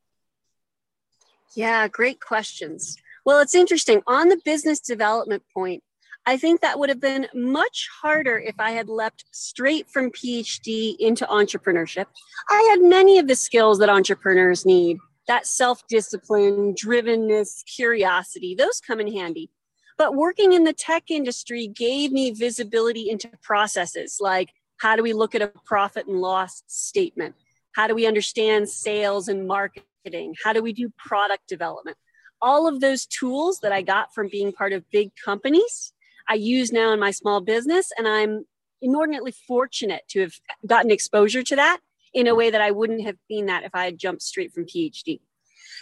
Yeah, 1.54 1.88
great 1.88 2.20
questions. 2.20 2.96
Well, 3.24 3.40
it's 3.40 3.54
interesting. 3.54 4.02
On 4.06 4.28
the 4.28 4.40
business 4.44 4.80
development 4.80 5.42
point, 5.54 5.82
I 6.28 6.36
think 6.36 6.60
that 6.60 6.78
would 6.78 6.90
have 6.90 7.00
been 7.00 7.26
much 7.34 7.88
harder 8.02 8.38
if 8.38 8.56
I 8.58 8.72
had 8.72 8.90
leapt 8.90 9.24
straight 9.30 9.88
from 9.88 10.10
PhD 10.10 10.94
into 10.98 11.24
entrepreneurship. 11.24 12.04
I 12.50 12.68
had 12.70 12.86
many 12.86 13.18
of 13.18 13.28
the 13.28 13.34
skills 13.34 13.78
that 13.78 13.88
entrepreneurs 13.88 14.66
need 14.66 14.98
that 15.26 15.46
self 15.46 15.86
discipline, 15.88 16.74
drivenness, 16.74 17.64
curiosity, 17.64 18.54
those 18.54 18.78
come 18.78 19.00
in 19.00 19.10
handy. 19.10 19.48
But 19.96 20.16
working 20.16 20.52
in 20.52 20.64
the 20.64 20.74
tech 20.74 21.10
industry 21.10 21.66
gave 21.66 22.12
me 22.12 22.32
visibility 22.32 23.08
into 23.08 23.30
processes 23.42 24.18
like 24.20 24.50
how 24.76 24.96
do 24.96 25.02
we 25.02 25.14
look 25.14 25.34
at 25.34 25.40
a 25.40 25.50
profit 25.64 26.08
and 26.08 26.20
loss 26.20 26.62
statement? 26.66 27.36
How 27.72 27.86
do 27.86 27.94
we 27.94 28.06
understand 28.06 28.68
sales 28.68 29.28
and 29.28 29.46
marketing? 29.46 30.34
How 30.44 30.52
do 30.52 30.62
we 30.62 30.74
do 30.74 30.92
product 30.98 31.48
development? 31.48 31.96
All 32.42 32.68
of 32.68 32.80
those 32.80 33.06
tools 33.06 33.60
that 33.60 33.72
I 33.72 33.80
got 33.80 34.12
from 34.12 34.28
being 34.28 34.52
part 34.52 34.74
of 34.74 34.84
big 34.90 35.12
companies, 35.24 35.94
I 36.28 36.34
use 36.34 36.72
now 36.72 36.92
in 36.92 37.00
my 37.00 37.10
small 37.10 37.40
business, 37.40 37.90
and 37.96 38.06
I'm 38.06 38.44
inordinately 38.80 39.32
fortunate 39.32 40.02
to 40.08 40.20
have 40.20 40.34
gotten 40.66 40.90
exposure 40.90 41.42
to 41.42 41.56
that 41.56 41.80
in 42.14 42.26
a 42.26 42.34
way 42.34 42.50
that 42.50 42.60
I 42.60 42.70
wouldn't 42.70 43.02
have 43.02 43.16
seen 43.28 43.46
that 43.46 43.64
if 43.64 43.74
I 43.74 43.84
had 43.84 43.98
jumped 43.98 44.22
straight 44.22 44.52
from 44.52 44.64
PhD. 44.64 45.20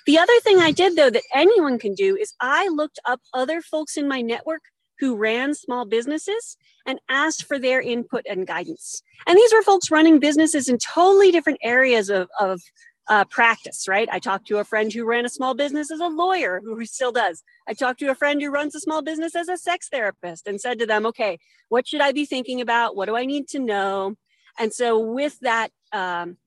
The 0.07 0.19
other 0.19 0.39
thing 0.41 0.59
I 0.59 0.71
did, 0.71 0.97
though, 0.97 1.11
that 1.11 1.23
anyone 1.35 1.79
can 1.79 1.95
do 1.95 2.17
is 2.17 2.35
I 2.41 2.69
looked 2.69 2.99
up 3.05 3.21
other 3.35 3.61
folks 3.61 3.97
in 3.97 4.09
my 4.09 4.21
network 4.21 4.63
who 4.99 5.17
ran 5.17 5.55
small 5.55 5.85
businesses 5.85 6.57
and 6.87 7.01
asked 7.09 7.45
for 7.45 7.59
their 7.59 7.81
input 7.81 8.25
and 8.29 8.47
guidance. 8.47 9.03
And 9.27 9.37
these 9.37 9.53
were 9.53 9.63
folks 9.63 9.91
running 9.91 10.19
businesses 10.19 10.69
in 10.69 10.79
totally 10.79 11.31
different 11.33 11.59
areas 11.63 12.09
of, 12.09 12.29
of 12.41 12.63
uh, 13.09 13.25
practice, 13.25 13.87
right? 13.89 14.09
I 14.11 14.19
talked 14.19 14.47
to 14.49 14.59
a 14.59 14.65
friend 14.65 14.93
who 14.93 15.05
ran 15.05 15.25
a 15.25 15.31
small 15.31 15.55
business 15.55 15.91
as 15.91 16.01
a 16.01 16.09
lawyer, 16.09 16.61
who 16.65 16.85
still 16.87 17.13
does. 17.13 17.43
I 17.69 17.75
talked 17.75 18.01
to 18.01 18.11
a 18.11 18.15
friend 18.15 18.41
who 18.41 18.51
runs 18.51 18.75
a 18.75 18.81
small 18.81 19.03
business 19.03 19.37
as 19.37 19.49
a 19.49 19.57
sex 19.57 19.89
therapist 19.89 20.47
and 20.47 20.61
said 20.61 20.79
to 20.81 20.87
them, 20.87 21.07
okay, 21.07 21.39
what 21.69 21.87
should 21.87 22.01
I 22.01 22.13
be 22.13 22.27
thinking 22.27 22.61
about? 22.61 22.97
What 22.97 23.07
do 23.07 23.17
I 23.17 23.25
need 23.25 23.49
to 23.49 23.59
know? 23.59 24.15
And 24.59 24.73
so, 24.73 24.99
with 24.99 25.39
that 25.41 25.71
um, 25.93 26.39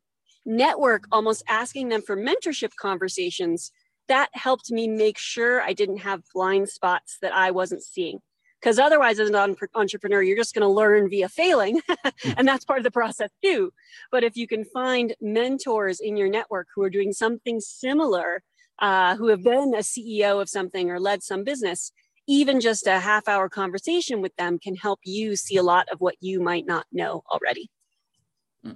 network, 0.46 1.06
almost 1.12 1.44
asking 1.48 1.90
them 1.90 2.02
for 2.02 2.18
mentorship 2.18 2.72
conversations, 2.80 3.72
that 4.08 4.30
helped 4.34 4.72
me 4.72 4.88
make 4.88 5.18
sure 5.18 5.62
I 5.62 5.74
didn't 5.74 6.00
have 6.00 6.24
blind 6.34 6.70
spots 6.70 7.18
that 7.22 7.34
I 7.34 7.52
wasn't 7.52 7.84
seeing 7.84 8.20
because 8.60 8.80
otherwise 8.80 9.20
as 9.20 9.30
an 9.30 9.56
entrepreneur 9.76 10.22
you're 10.22 10.38
just 10.38 10.54
going 10.54 10.62
to 10.62 10.68
learn 10.68 11.10
via 11.10 11.30
failing 11.30 11.82
and 12.38 12.48
that's 12.48 12.66
part 12.66 12.80
of 12.80 12.84
the 12.84 12.92
process 12.92 13.30
too. 13.44 13.72
But 14.12 14.24
if 14.24 14.36
you 14.36 14.48
can 14.48 14.66
find 14.66 15.16
mentors 15.22 16.00
in 16.00 16.18
your 16.18 16.30
network 16.30 16.68
who 16.76 16.84
are 16.84 16.90
doing 16.90 17.14
something 17.14 17.60
similar 17.60 18.44
uh, 18.80 19.16
who 19.18 19.28
have 19.28 19.44
been 19.44 19.74
a 19.74 19.80
ceo 19.80 20.42
of 20.42 20.50
something 20.50 20.90
or 20.90 21.00
led 21.00 21.24
some 21.24 21.44
business 21.44 21.92
even 22.28 22.62
just 22.62 22.86
a 22.86 23.00
half 23.00 23.28
hour 23.28 23.50
conversation 23.50 24.22
with 24.22 24.36
them 24.36 24.60
can 24.60 24.76
help 24.76 25.00
you 25.04 25.36
see 25.36 25.58
a 25.58 25.64
lot 25.64 25.88
of 25.92 26.00
what 26.00 26.16
you 26.20 26.40
might 26.40 26.64
not 26.66 26.86
know 26.92 27.24
already. 27.32 27.72
Hmm. 28.64 28.74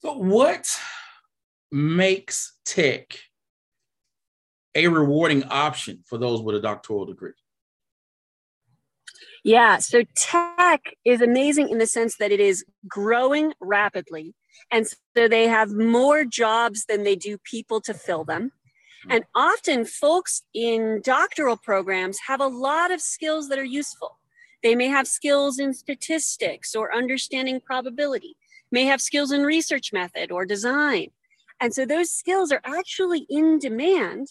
so 0.00 0.14
what 0.14 0.66
makes 1.70 2.56
tech 2.64 3.18
a 4.74 4.88
rewarding 4.88 5.44
option 5.44 6.02
for 6.06 6.16
those 6.16 6.40
with 6.40 6.56
a 6.56 6.60
doctoral 6.60 7.04
degree 7.04 7.32
yeah, 9.48 9.78
so 9.78 10.02
tech 10.14 10.82
is 11.06 11.22
amazing 11.22 11.70
in 11.70 11.78
the 11.78 11.86
sense 11.86 12.16
that 12.18 12.30
it 12.30 12.38
is 12.38 12.66
growing 12.86 13.54
rapidly. 13.60 14.34
And 14.70 14.86
so 14.86 15.26
they 15.26 15.48
have 15.48 15.72
more 15.72 16.26
jobs 16.26 16.84
than 16.84 17.02
they 17.02 17.16
do 17.16 17.38
people 17.38 17.80
to 17.82 17.94
fill 17.94 18.24
them. 18.24 18.52
Hmm. 19.04 19.12
And 19.12 19.24
often 19.34 19.86
folks 19.86 20.42
in 20.52 21.00
doctoral 21.02 21.56
programs 21.56 22.18
have 22.26 22.42
a 22.42 22.46
lot 22.46 22.90
of 22.90 23.00
skills 23.00 23.48
that 23.48 23.58
are 23.58 23.64
useful. 23.64 24.18
They 24.62 24.74
may 24.74 24.88
have 24.88 25.08
skills 25.08 25.58
in 25.58 25.72
statistics 25.72 26.74
or 26.74 26.94
understanding 26.94 27.58
probability, 27.58 28.36
may 28.70 28.84
have 28.84 29.00
skills 29.00 29.32
in 29.32 29.44
research 29.44 29.94
method 29.94 30.30
or 30.30 30.44
design. 30.44 31.08
And 31.58 31.72
so 31.72 31.86
those 31.86 32.10
skills 32.10 32.52
are 32.52 32.60
actually 32.64 33.24
in 33.30 33.58
demand. 33.58 34.28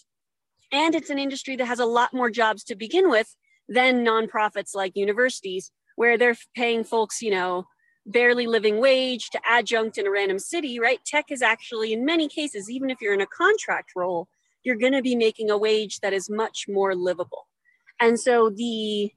And 0.72 0.94
it's 0.94 1.10
an 1.10 1.18
industry 1.18 1.56
that 1.56 1.66
has 1.66 1.80
a 1.80 1.86
lot 1.86 2.14
more 2.14 2.30
jobs 2.30 2.64
to 2.66 2.76
begin 2.76 3.10
with 3.10 3.36
than 3.70 4.06
nonprofits 4.06 4.76
like 4.76 4.96
universities, 4.96 5.72
where 5.96 6.18
they're 6.18 6.38
paying 6.56 6.84
folks, 6.84 7.22
you 7.22 7.32
know, 7.32 7.66
barely 8.06 8.48
living 8.48 8.80
wage 8.80 9.30
to 9.32 9.42
adjunct 9.50 9.98
in 9.98 10.08
a 10.08 10.12
random 10.12 10.40
city, 10.40 10.80
right? 10.80 11.04
Tech 11.06 11.26
is 11.30 11.42
actually, 11.42 11.92
in 11.92 12.06
many 12.06 12.28
cases, 12.28 12.70
even 12.70 12.90
if 12.90 13.02
you're 13.02 13.14
in 13.14 13.22
a 13.22 13.28
contract 13.28 13.92
role, 13.96 14.28
you're 14.64 14.78
going 14.78 14.94
to 14.94 15.02
be 15.02 15.16
making 15.16 15.50
a 15.50 15.58
wage 15.58 16.00
that 16.00 16.14
is 16.14 16.30
much 16.30 16.66
more 16.70 16.96
livable. 16.96 17.48
And 18.00 18.20
so 18.20 18.50
the 18.50 19.12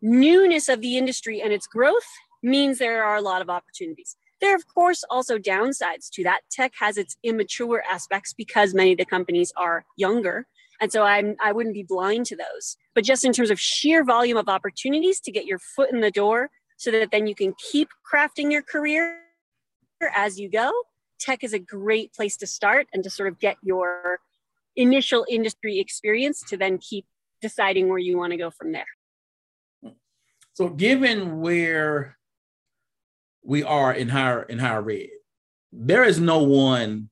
newness 0.00 0.68
of 0.68 0.80
the 0.80 0.96
industry 0.96 1.42
and 1.42 1.52
its 1.52 1.66
growth 1.66 2.06
means 2.42 2.78
there 2.78 3.04
are 3.04 3.16
a 3.16 3.22
lot 3.22 3.42
of 3.42 3.50
opportunities. 3.50 4.16
There 4.40 4.52
are, 4.52 4.56
of 4.56 4.66
course, 4.66 5.04
also 5.10 5.36
downsides 5.36 6.08
to 6.12 6.24
that. 6.24 6.40
Tech 6.50 6.72
has 6.80 6.96
its 6.96 7.16
immature 7.22 7.82
aspects 7.90 8.32
because 8.32 8.72
many 8.72 8.92
of 8.92 8.98
the 8.98 9.04
companies 9.04 9.52
are 9.56 9.84
younger 9.96 10.46
and 10.80 10.90
so 10.90 11.02
I'm 11.02 11.36
I 11.40 11.52
wouldn't 11.52 11.74
be 11.74 11.82
blind 11.82 12.26
to 12.26 12.36
those. 12.36 12.76
But 12.94 13.04
just 13.04 13.24
in 13.24 13.32
terms 13.32 13.50
of 13.50 13.60
sheer 13.60 14.04
volume 14.04 14.36
of 14.36 14.48
opportunities 14.48 15.20
to 15.20 15.32
get 15.32 15.44
your 15.44 15.58
foot 15.58 15.92
in 15.92 16.00
the 16.00 16.10
door 16.10 16.50
so 16.76 16.90
that 16.90 17.10
then 17.10 17.26
you 17.26 17.34
can 17.34 17.54
keep 17.70 17.88
crafting 18.10 18.50
your 18.50 18.62
career 18.62 19.18
as 20.14 20.40
you 20.40 20.48
go, 20.48 20.72
tech 21.18 21.44
is 21.44 21.52
a 21.52 21.58
great 21.58 22.12
place 22.14 22.36
to 22.38 22.46
start 22.46 22.86
and 22.94 23.04
to 23.04 23.10
sort 23.10 23.28
of 23.28 23.38
get 23.38 23.56
your 23.62 24.18
initial 24.76 25.26
industry 25.28 25.78
experience 25.78 26.42
to 26.48 26.56
then 26.56 26.78
keep 26.78 27.04
deciding 27.42 27.88
where 27.88 27.98
you 27.98 28.16
want 28.16 28.32
to 28.32 28.38
go 28.38 28.50
from 28.50 28.72
there. 28.72 28.86
So 30.54 30.68
given 30.68 31.40
where 31.40 32.16
we 33.42 33.62
are 33.62 33.92
in 33.92 34.08
higher 34.08 34.42
in 34.42 34.58
higher 34.58 34.88
ed, 34.90 35.08
there 35.72 36.04
is 36.04 36.18
no 36.18 36.42
one 36.42 37.09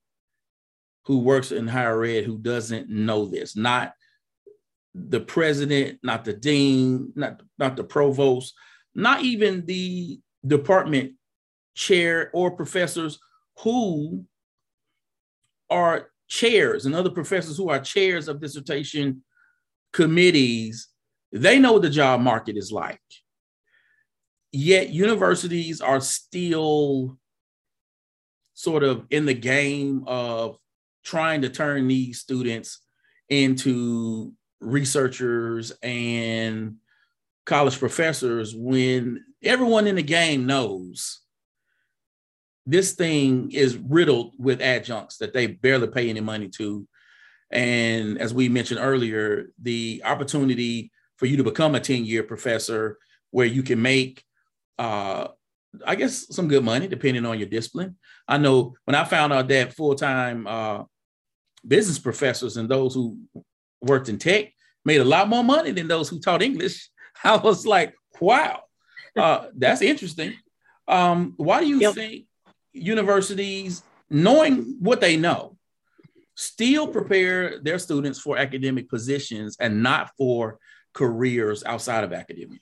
who 1.09 1.21
works 1.21 1.53
in 1.53 1.66
higher 1.66 2.05
ed 2.05 2.25
who 2.25 2.37
doesn't 2.37 2.90
know 2.90 3.25
this, 3.25 3.57
not 3.57 3.94
the 4.94 5.18
president, 5.18 5.99
not 6.03 6.23
the 6.23 6.35
dean, 6.35 7.11
not, 7.16 7.40
not 7.59 7.77
the 7.77 7.83
provost, 7.83 8.53
not 8.94 9.23
even 9.23 9.64
the 9.64 10.21
department 10.47 11.14
chair 11.75 12.31
or 12.35 12.51
professors 12.51 13.18
who 13.61 14.23
are 15.71 16.11
chairs 16.29 16.85
and 16.85 16.94
other 16.94 17.11
professors 17.11 17.57
who 17.57 17.71
are 17.71 17.81
chairs 17.81 18.29
of 18.29 18.38
dissertation 18.38 19.23
committees, 19.94 20.88
they 21.33 21.59
know 21.59 21.73
what 21.73 21.83
the 21.83 21.88
job 21.88 22.21
market 22.21 22.59
is 22.59 22.71
like. 22.71 23.01
Yet 24.53 24.90
universities 24.90 25.81
are 25.81 26.03
still 26.03 27.16
sort 28.53 28.83
of 28.83 29.07
in 29.09 29.25
the 29.25 29.33
game 29.33 30.05
of 30.07 30.59
trying 31.09 31.40
to 31.40 31.49
turn 31.49 31.88
these 31.88 32.21
students 32.21 32.81
into 33.31 34.33
researchers 34.61 35.73
and 35.83 36.77
college 37.47 37.79
professors 37.79 38.55
when 38.55 39.25
everyone 39.42 39.87
in 39.87 39.97
the 39.97 40.03
game 40.03 40.44
knows 40.44 41.21
this 42.66 42.92
thing 42.92 43.51
is 43.53 43.79
riddled 43.79 44.35
with 44.38 44.61
adjuncts 44.61 45.16
that 45.16 45.33
they 45.33 45.47
barely 45.47 45.87
pay 45.87 46.11
any 46.11 46.21
money 46.21 46.49
to. 46.49 46.87
And 47.51 48.18
as 48.18 48.35
we 48.35 48.51
mentioned 48.51 48.81
earlier, 48.83 49.47
the 49.62 50.03
opportunity 50.05 50.92
for 51.16 51.25
you 51.25 51.38
to 51.38 51.44
become 51.44 51.75
a 51.75 51.81
tenure 51.81 52.23
professor 52.23 52.99
where 53.31 53.47
you 53.47 53.62
can 53.62 53.81
make, 53.81 54.23
uh, 54.79 55.29
I 55.87 55.94
guess, 55.94 56.27
some 56.35 56.49
good 56.49 56.62
money 56.62 56.87
depending 56.87 57.25
on 57.25 57.38
your 57.38 57.49
discipline. 57.49 57.97
I 58.29 58.37
know 58.37 58.75
when 58.85 58.94
I 58.94 59.05
found 59.05 59.33
out 59.33 59.49
that 59.49 59.73
full 59.73 59.94
time 59.94 60.47
uh, 60.47 60.83
business 61.66 61.99
professors 61.99 62.57
and 62.57 62.68
those 62.68 62.94
who 62.94 63.18
worked 63.81 64.09
in 64.09 64.18
tech 64.18 64.53
made 64.85 65.01
a 65.01 65.05
lot 65.05 65.29
more 65.29 65.44
money 65.44 65.71
than 65.71 65.88
those 65.88 66.09
who 66.09 66.21
taught 66.21 66.42
English. 66.42 66.88
I 67.25 67.37
was 67.37 67.66
like, 67.66 67.94
wow, 68.21 68.62
uh, 69.16 69.47
that's 69.57 69.83
interesting. 69.83 70.35
Um, 70.87 71.35
why 71.37 71.61
do 71.61 71.66
you 71.66 71.81
yep. 71.81 71.94
think 71.94 72.25
universities, 72.73 73.83
knowing 74.09 74.77
what 74.81 75.01
they 75.01 75.16
know, 75.16 75.57
still 76.35 76.87
prepare 76.87 77.59
their 77.61 77.79
students 77.79 78.21
for 78.21 78.38
academic 78.38 78.88
positions 78.88 79.57
and 79.61 79.83
not 79.83 80.12
for 80.16 80.59
careers 80.94 81.64
outside 81.64 82.05
of 82.05 82.12
academia? 82.12 82.61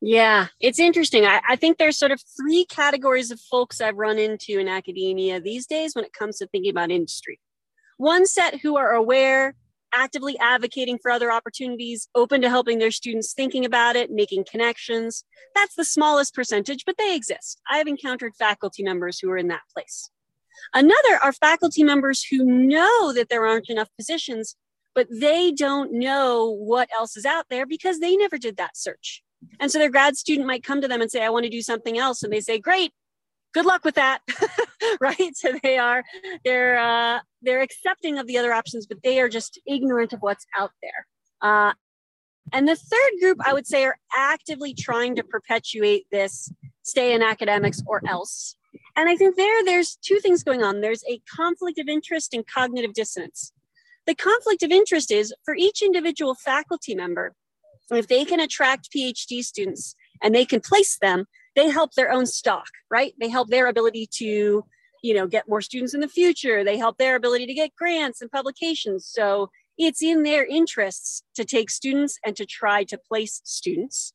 Yeah, 0.00 0.48
it's 0.60 0.78
interesting. 0.78 1.24
I, 1.24 1.40
I, 1.48 1.56
think 1.56 1.78
there's 1.78 1.98
sort 1.98 2.12
of 2.12 2.22
three 2.36 2.66
categories 2.66 3.30
of 3.30 3.40
folks 3.40 3.80
I've 3.80 3.96
run 3.96 4.18
into 4.18 4.58
in 4.58 4.68
academia 4.68 5.40
these 5.40 5.66
days 5.66 5.94
when 5.94 6.04
it 6.04 6.12
comes 6.12 6.36
to 6.38 6.46
thinking 6.46 6.70
about 6.70 6.90
industry. 6.90 7.40
One 7.96 8.26
set 8.26 8.60
who 8.60 8.76
are 8.76 8.92
aware, 8.92 9.54
actively 9.94 10.38
advocating 10.38 10.98
for 10.98 11.10
other 11.10 11.32
opportunities, 11.32 12.08
open 12.14 12.42
to 12.42 12.50
helping 12.50 12.78
their 12.78 12.90
students 12.90 13.32
thinking 13.32 13.64
about 13.64 13.96
it, 13.96 14.10
making 14.10 14.44
connections. 14.50 15.24
That's 15.54 15.74
the 15.74 15.84
smallest 15.84 16.34
percentage, 16.34 16.84
but 16.84 16.96
they 16.98 17.16
exist. 17.16 17.60
I 17.70 17.78
have 17.78 17.86
encountered 17.86 18.34
faculty 18.38 18.82
members 18.82 19.18
who 19.18 19.30
are 19.30 19.38
in 19.38 19.48
that 19.48 19.62
place. 19.72 20.10
Another 20.74 21.18
are 21.22 21.32
faculty 21.32 21.82
members 21.82 22.22
who 22.22 22.44
know 22.44 23.12
that 23.14 23.28
there 23.30 23.46
aren't 23.46 23.70
enough 23.70 23.88
positions, 23.96 24.56
but 24.94 25.06
they 25.10 25.52
don't 25.52 25.92
know 25.92 26.50
what 26.50 26.88
else 26.94 27.16
is 27.16 27.24
out 27.24 27.46
there 27.48 27.66
because 27.66 27.98
they 27.98 28.16
never 28.16 28.36
did 28.36 28.58
that 28.58 28.76
search. 28.76 29.22
And 29.60 29.70
so 29.70 29.78
their 29.78 29.90
grad 29.90 30.16
student 30.16 30.46
might 30.46 30.64
come 30.64 30.80
to 30.80 30.88
them 30.88 31.00
and 31.00 31.10
say, 31.10 31.24
I 31.24 31.30
want 31.30 31.44
to 31.44 31.50
do 31.50 31.62
something 31.62 31.98
else. 31.98 32.22
And 32.22 32.32
they 32.32 32.40
say, 32.40 32.58
Great, 32.58 32.92
good 33.54 33.66
luck 33.66 33.84
with 33.84 33.94
that. 33.94 34.20
right. 35.00 35.34
So 35.34 35.52
they 35.62 35.78
are 35.78 36.04
they're 36.44 36.78
uh, 36.78 37.20
they're 37.42 37.62
accepting 37.62 38.18
of 38.18 38.26
the 38.26 38.38
other 38.38 38.52
options, 38.52 38.86
but 38.86 38.98
they 39.02 39.20
are 39.20 39.28
just 39.28 39.60
ignorant 39.66 40.12
of 40.12 40.20
what's 40.20 40.46
out 40.58 40.72
there. 40.82 41.06
Uh, 41.40 41.72
and 42.52 42.68
the 42.68 42.76
third 42.76 43.12
group, 43.20 43.38
I 43.44 43.52
would 43.52 43.66
say, 43.66 43.84
are 43.84 43.98
actively 44.14 44.74
trying 44.74 45.16
to 45.16 45.24
perpetuate 45.24 46.06
this 46.12 46.52
stay 46.82 47.14
in 47.14 47.22
academics 47.22 47.82
or 47.86 48.00
else. 48.06 48.56
And 48.94 49.08
I 49.08 49.16
think 49.16 49.36
there, 49.36 49.64
there's 49.64 49.96
two 49.96 50.20
things 50.20 50.44
going 50.44 50.62
on. 50.62 50.80
There's 50.80 51.02
a 51.08 51.20
conflict 51.34 51.78
of 51.78 51.88
interest 51.88 52.32
and 52.34 52.46
cognitive 52.46 52.94
dissonance. 52.94 53.52
The 54.06 54.14
conflict 54.14 54.62
of 54.62 54.70
interest 54.70 55.10
is 55.10 55.34
for 55.44 55.54
each 55.56 55.82
individual 55.82 56.34
faculty 56.34 56.94
member, 56.94 57.34
if 57.94 58.08
they 58.08 58.24
can 58.24 58.40
attract 58.40 58.90
PhD 58.90 59.44
students 59.44 59.94
and 60.22 60.34
they 60.34 60.44
can 60.44 60.60
place 60.60 60.98
them, 60.98 61.26
they 61.54 61.70
help 61.70 61.94
their 61.94 62.10
own 62.10 62.26
stock, 62.26 62.66
right? 62.90 63.14
They 63.18 63.28
help 63.28 63.48
their 63.48 63.68
ability 63.68 64.08
to, 64.14 64.64
you 65.02 65.14
know, 65.14 65.26
get 65.26 65.48
more 65.48 65.60
students 65.60 65.94
in 65.94 66.00
the 66.00 66.08
future. 66.08 66.64
They 66.64 66.78
help 66.78 66.98
their 66.98 67.16
ability 67.16 67.46
to 67.46 67.54
get 67.54 67.76
grants 67.76 68.20
and 68.20 68.30
publications. 68.30 69.06
So 69.06 69.50
it's 69.78 70.02
in 70.02 70.22
their 70.22 70.44
interests 70.44 71.22
to 71.34 71.44
take 71.44 71.70
students 71.70 72.18
and 72.24 72.34
to 72.36 72.44
try 72.44 72.84
to 72.84 72.98
place 72.98 73.40
students. 73.44 74.12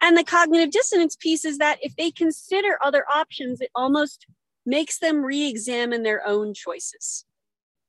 And 0.00 0.16
the 0.16 0.24
cognitive 0.24 0.70
dissonance 0.70 1.16
piece 1.16 1.44
is 1.44 1.58
that 1.58 1.78
if 1.82 1.94
they 1.96 2.10
consider 2.10 2.78
other 2.82 3.04
options, 3.12 3.60
it 3.60 3.70
almost 3.74 4.26
makes 4.64 4.98
them 4.98 5.22
re 5.22 5.48
examine 5.48 6.02
their 6.02 6.26
own 6.26 6.54
choices. 6.54 7.24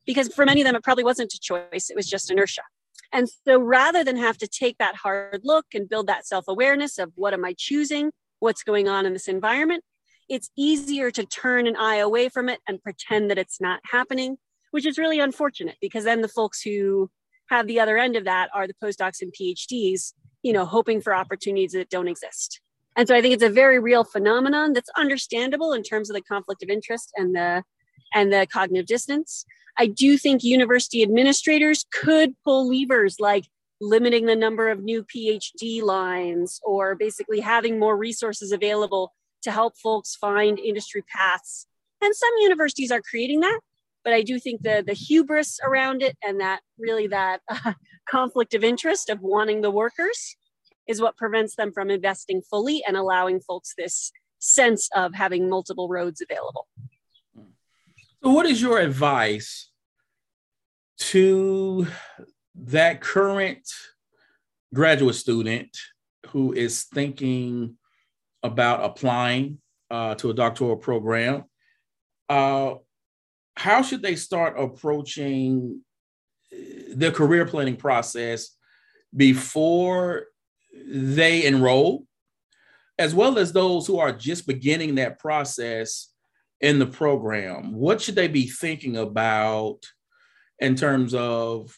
Because 0.05 0.33
for 0.33 0.45
many 0.45 0.61
of 0.61 0.65
them, 0.65 0.75
it 0.75 0.83
probably 0.83 1.03
wasn't 1.03 1.33
a 1.33 1.39
choice, 1.39 1.89
it 1.89 1.95
was 1.95 2.07
just 2.07 2.31
inertia. 2.31 2.63
And 3.13 3.27
so 3.45 3.59
rather 3.59 4.03
than 4.03 4.17
have 4.17 4.37
to 4.37 4.47
take 4.47 4.77
that 4.77 4.95
hard 4.95 5.41
look 5.43 5.65
and 5.73 5.89
build 5.89 6.07
that 6.07 6.25
self 6.25 6.45
awareness 6.47 6.97
of 6.97 7.11
what 7.15 7.33
am 7.33 7.43
I 7.43 7.53
choosing, 7.57 8.11
what's 8.39 8.63
going 8.63 8.87
on 8.87 9.05
in 9.05 9.13
this 9.13 9.27
environment, 9.27 9.83
it's 10.29 10.49
easier 10.57 11.11
to 11.11 11.25
turn 11.25 11.67
an 11.67 11.75
eye 11.75 11.97
away 11.97 12.29
from 12.29 12.47
it 12.47 12.59
and 12.67 12.81
pretend 12.81 13.29
that 13.29 13.37
it's 13.37 13.59
not 13.59 13.81
happening, 13.83 14.37
which 14.71 14.85
is 14.85 14.97
really 14.97 15.19
unfortunate 15.19 15.75
because 15.81 16.05
then 16.05 16.21
the 16.21 16.27
folks 16.29 16.61
who 16.61 17.09
have 17.49 17.67
the 17.67 17.79
other 17.81 17.97
end 17.97 18.15
of 18.15 18.23
that 18.23 18.49
are 18.53 18.65
the 18.65 18.73
postdocs 18.81 19.21
and 19.21 19.33
PhDs, 19.33 20.13
you 20.41 20.53
know, 20.53 20.65
hoping 20.65 21.01
for 21.01 21.13
opportunities 21.13 21.73
that 21.73 21.89
don't 21.89 22.07
exist. 22.07 22.61
And 22.95 23.07
so 23.07 23.15
I 23.15 23.21
think 23.21 23.33
it's 23.33 23.43
a 23.43 23.49
very 23.49 23.79
real 23.79 24.03
phenomenon 24.03 24.73
that's 24.73 24.89
understandable 24.97 25.73
in 25.73 25.83
terms 25.83 26.09
of 26.09 26.15
the 26.15 26.21
conflict 26.21 26.63
of 26.63 26.69
interest 26.69 27.11
and 27.15 27.35
the 27.35 27.63
and 28.13 28.31
the 28.31 28.47
cognitive 28.51 28.87
dissonance. 28.87 29.45
I 29.77 29.87
do 29.87 30.17
think 30.17 30.43
university 30.43 31.01
administrators 31.03 31.85
could 31.91 32.35
pull 32.43 32.67
levers 32.67 33.17
like 33.19 33.45
limiting 33.79 34.27
the 34.27 34.35
number 34.35 34.69
of 34.69 34.83
new 34.83 35.03
PhD 35.03 35.81
lines 35.81 36.59
or 36.63 36.95
basically 36.95 37.39
having 37.39 37.79
more 37.79 37.97
resources 37.97 38.51
available 38.51 39.13
to 39.41 39.51
help 39.51 39.75
folks 39.77 40.15
find 40.15 40.59
industry 40.59 41.03
paths. 41.15 41.65
And 42.01 42.15
some 42.15 42.29
universities 42.39 42.91
are 42.91 43.01
creating 43.01 43.39
that, 43.41 43.59
but 44.03 44.13
I 44.13 44.21
do 44.21 44.39
think 44.39 44.61
the 44.61 44.83
the 44.85 44.93
hubris 44.93 45.59
around 45.63 46.01
it 46.01 46.17
and 46.23 46.39
that 46.39 46.61
really 46.77 47.07
that 47.07 47.41
uh, 47.49 47.73
conflict 48.09 48.53
of 48.53 48.63
interest 48.63 49.09
of 49.09 49.21
wanting 49.21 49.61
the 49.61 49.71
workers 49.71 50.35
is 50.87 51.01
what 51.01 51.17
prevents 51.17 51.55
them 51.55 51.71
from 51.71 51.89
investing 51.89 52.41
fully 52.41 52.83
and 52.87 52.97
allowing 52.97 53.39
folks 53.39 53.73
this 53.77 54.11
sense 54.39 54.89
of 54.95 55.13
having 55.13 55.49
multiple 55.49 55.87
roads 55.87 56.21
available. 56.21 56.67
So, 58.23 58.29
what 58.29 58.45
is 58.45 58.61
your 58.61 58.77
advice 58.77 59.71
to 60.99 61.87
that 62.53 63.01
current 63.01 63.67
graduate 64.75 65.15
student 65.15 65.75
who 66.27 66.53
is 66.53 66.83
thinking 66.83 67.77
about 68.43 68.83
applying 68.83 69.57
uh, 69.89 70.13
to 70.15 70.29
a 70.29 70.35
doctoral 70.35 70.77
program? 70.77 71.45
Uh, 72.29 72.75
how 73.55 73.81
should 73.81 74.03
they 74.03 74.15
start 74.15 74.53
approaching 74.59 75.81
the 76.93 77.11
career 77.11 77.47
planning 77.47 77.75
process 77.75 78.55
before 79.15 80.27
they 80.87 81.43
enroll, 81.45 82.05
as 82.99 83.15
well 83.15 83.39
as 83.39 83.51
those 83.51 83.87
who 83.87 83.97
are 83.97 84.11
just 84.11 84.45
beginning 84.45 84.95
that 84.95 85.17
process 85.17 86.10
in 86.61 86.79
the 86.79 86.85
program? 86.85 87.73
What 87.73 88.01
should 88.01 88.15
they 88.15 88.27
be 88.27 88.47
thinking 88.47 88.97
about 88.97 89.79
in 90.59 90.75
terms 90.75 91.13
of 91.13 91.77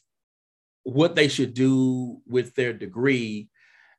what 0.84 1.16
they 1.16 1.30
should 1.30 1.54
do 1.54 2.20
with 2.28 2.54
their 2.56 2.74
degree 2.74 3.48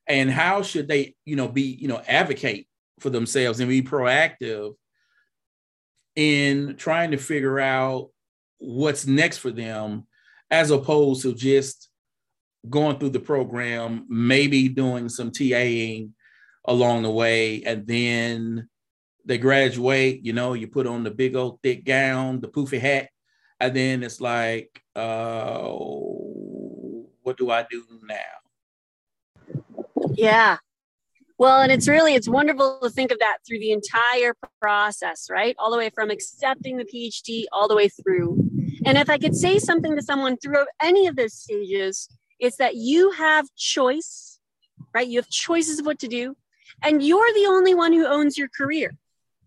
and 0.07 0.31
how 0.31 0.63
should 0.63 0.87
they, 0.87 1.15
you 1.25 1.37
know, 1.37 1.49
be, 1.49 1.63
you 1.63 1.89
know, 1.89 2.03
advocate 2.07 2.69
for 3.01 3.09
themselves 3.11 3.61
and 3.61 3.69
be 3.69 3.83
proactive 3.83 4.75
in 6.15 6.77
trying 6.77 7.11
to 7.11 7.17
figure 7.17 7.59
out 7.59 8.11
what's 8.59 9.07
next 9.07 9.39
for 9.39 9.51
them 9.51 10.07
as 10.51 10.71
opposed 10.71 11.23
to 11.23 11.35
just 11.35 11.89
going 12.69 12.99
through 12.99 13.11
the 13.11 13.21
program, 13.21 14.07
maybe 14.09 14.69
doing 14.69 15.09
some 15.09 15.31
TAing 15.31 16.11
along 16.67 17.03
the 17.03 17.11
way, 17.11 17.63
and 17.65 17.87
then 17.87 18.69
they 19.25 19.39
graduate, 19.39 20.25
you 20.25 20.33
know, 20.33 20.55
you 20.55 20.69
put 20.69 20.87
on 20.87 21.03
the 21.05 21.11
big 21.11 21.35
old 21.37 21.61
thick 21.63 21.85
gown, 21.85 22.41
the 22.41 22.49
poofy 22.49 22.79
hat, 22.79 23.09
and 23.61 23.75
then 23.75 24.03
it's 24.03 24.21
like, 24.21 24.83
uh, 24.95 25.63
what 27.23 27.37
do 27.39 27.51
I 27.51 27.67
do 27.71 27.85
now? 28.03 28.17
Yeah. 30.13 30.59
Well, 31.37 31.63
and 31.63 31.73
it's 31.73 31.89
really 31.89 32.15
it's 32.15 32.29
wonderful 32.29 32.79
to 32.83 32.91
think 32.91 33.11
of 33.11 33.19
that 33.19 33.39
through 33.47 33.59
the 33.59 33.73
entire 33.73 34.35
process, 34.61 35.29
right? 35.31 35.57
All 35.59 35.71
the 35.71 35.79
way 35.79 35.91
from 35.91 36.11
accepting 36.11 36.77
the 36.77 36.85
PhD 36.85 37.45
all 37.51 37.67
the 37.67 37.75
way 37.75 37.89
through. 37.89 38.39
And 38.87 38.99
if 38.99 39.11
I 39.11 39.19
could 39.19 39.35
say 39.35 39.59
something 39.59 39.97
to 39.97 40.03
someone 40.03 40.37
through 40.37 40.67
any 40.81 41.07
of 41.07 41.17
those 41.17 41.35
stages, 41.35 42.09
it's 42.39 42.57
that 42.59 42.77
you 42.77 43.11
have 43.13 43.49
choice, 43.57 44.39
right? 44.93 45.07
You 45.07 45.19
have 45.19 45.29
choices 45.29 45.81
of 45.81 45.87
what 45.87 45.99
to 46.01 46.09
do, 46.09 46.37
and 46.83 47.03
you're 47.03 47.33
the 47.35 47.47
only 47.47 47.75
one 47.75 47.93
who 47.93 48.07
owns 48.07 48.39
your 48.39 48.49
career. 48.49 48.93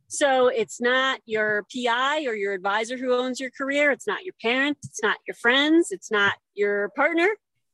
So 0.09 0.47
it's 0.47 0.79
not 0.79 1.19
your 1.25 1.65
PI 1.73 2.25
or 2.27 2.33
your 2.33 2.53
advisor 2.53 2.97
who 2.97 3.13
owns 3.13 3.39
your 3.39 3.51
career. 3.51 3.91
It's 3.91 4.07
not 4.07 4.23
your 4.23 4.35
parents. 4.41 4.87
It's 4.87 5.03
not 5.03 5.17
your 5.27 5.35
friends. 5.35 5.91
It's 5.91 6.09
not 6.09 6.33
your 6.55 6.89
partner, 6.95 7.27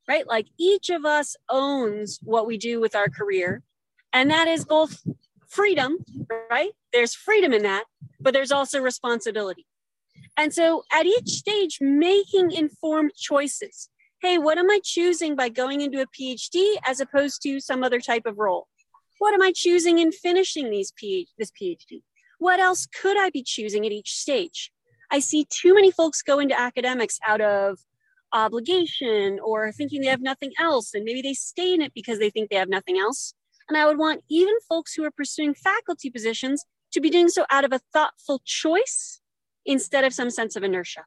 right? 0.08 0.28
Like 0.28 0.48
each 0.60 0.89
of 0.89 1.06
us 1.06 1.36
owns 1.50 2.19
what 2.24 2.48
we 2.48 2.58
do 2.58 2.82
with 2.82 2.96
our 2.96 3.08
career. 3.08 3.62
And 4.13 4.32
that 4.32 4.48
is 4.48 4.65
both 4.65 5.04
freedom, 5.48 5.98
right? 6.50 6.72
There's 6.91 7.13
freedom 7.13 7.54
in 7.54 7.63
that, 7.63 7.84
but 8.19 8.34
there's 8.34 8.52
also 8.52 8.80
responsibility. 8.80 9.67
And 10.36 10.52
so 10.52 10.84
at 10.91 11.06
each 11.06 11.30
stage, 11.30 11.78
making 11.82 12.52
informed 12.52 13.12
choices. 13.15 13.89
Hey, 14.22 14.39
what 14.39 14.58
am 14.58 14.72
I 14.72 14.80
choosing 14.84 15.36
by 15.36 15.50
going 15.50 15.82
into 15.82 16.02
a 16.02 16.08
PhD 16.08 16.78
as 16.88 17.00
opposed 17.00 17.43
to 17.43 17.60
some 17.60 17.84
other 17.84 18.00
type 18.00 18.26
of 18.26 18.39
role? 18.39 18.67
What 19.19 19.36
am 19.36 19.41
I 19.41 19.52
choosing 19.56 20.00
in 20.00 20.12
finishing 20.12 20.72
these 20.72 20.91
PhD, 20.91 21.28
this 21.38 21.52
PhD? 21.52 22.02
What 22.39 22.60
else 22.60 22.88
could 22.88 23.17
I 23.17 23.30
be 23.30 23.43
choosing 23.43 23.86
at 23.86 23.91
each 23.91 24.15
stage? 24.15 24.72
I 25.12 25.19
see 25.19 25.46
too 25.50 25.74
many 25.74 25.91
folks 25.91 26.22
go 26.22 26.39
into 26.39 26.60
academics 26.60 27.19
out 27.26 27.41
of 27.41 27.80
obligation 28.32 29.39
or 29.43 29.72
thinking 29.72 30.02
they 30.02 30.08
have 30.08 30.22
nothing 30.22 30.52
else, 30.60 30.93
and 30.93 31.04
maybe 31.04 31.22
they 31.22 31.34
stay 31.34 31.74
in 31.74 31.82
it 31.82 31.93
because 31.93 32.19
they 32.19 32.30
think 32.30 32.50
they 32.50 32.56
have 32.56 32.69
nothing 32.69 32.98
else. 32.98 33.34
And 33.69 33.78
I 33.78 33.86
would 33.86 33.98
want 33.98 34.24
even 34.30 34.56
folks 34.67 34.93
who 34.93 35.04
are 35.04 35.12
pursuing 35.12 35.54
faculty 35.54 36.10
positions 36.10 36.65
to 36.91 37.02
be 37.02 37.10
doing 37.10 37.30
so 37.30 37.46
out 37.50 37.65
of 37.65 37.72
a 37.72 37.80
thoughtful 37.93 38.41
choice 38.43 39.22
instead 39.65 40.04
of 40.04 40.13
some 40.13 40.30
sense 40.30 40.56
of 40.56 40.63
inertia. 40.63 41.06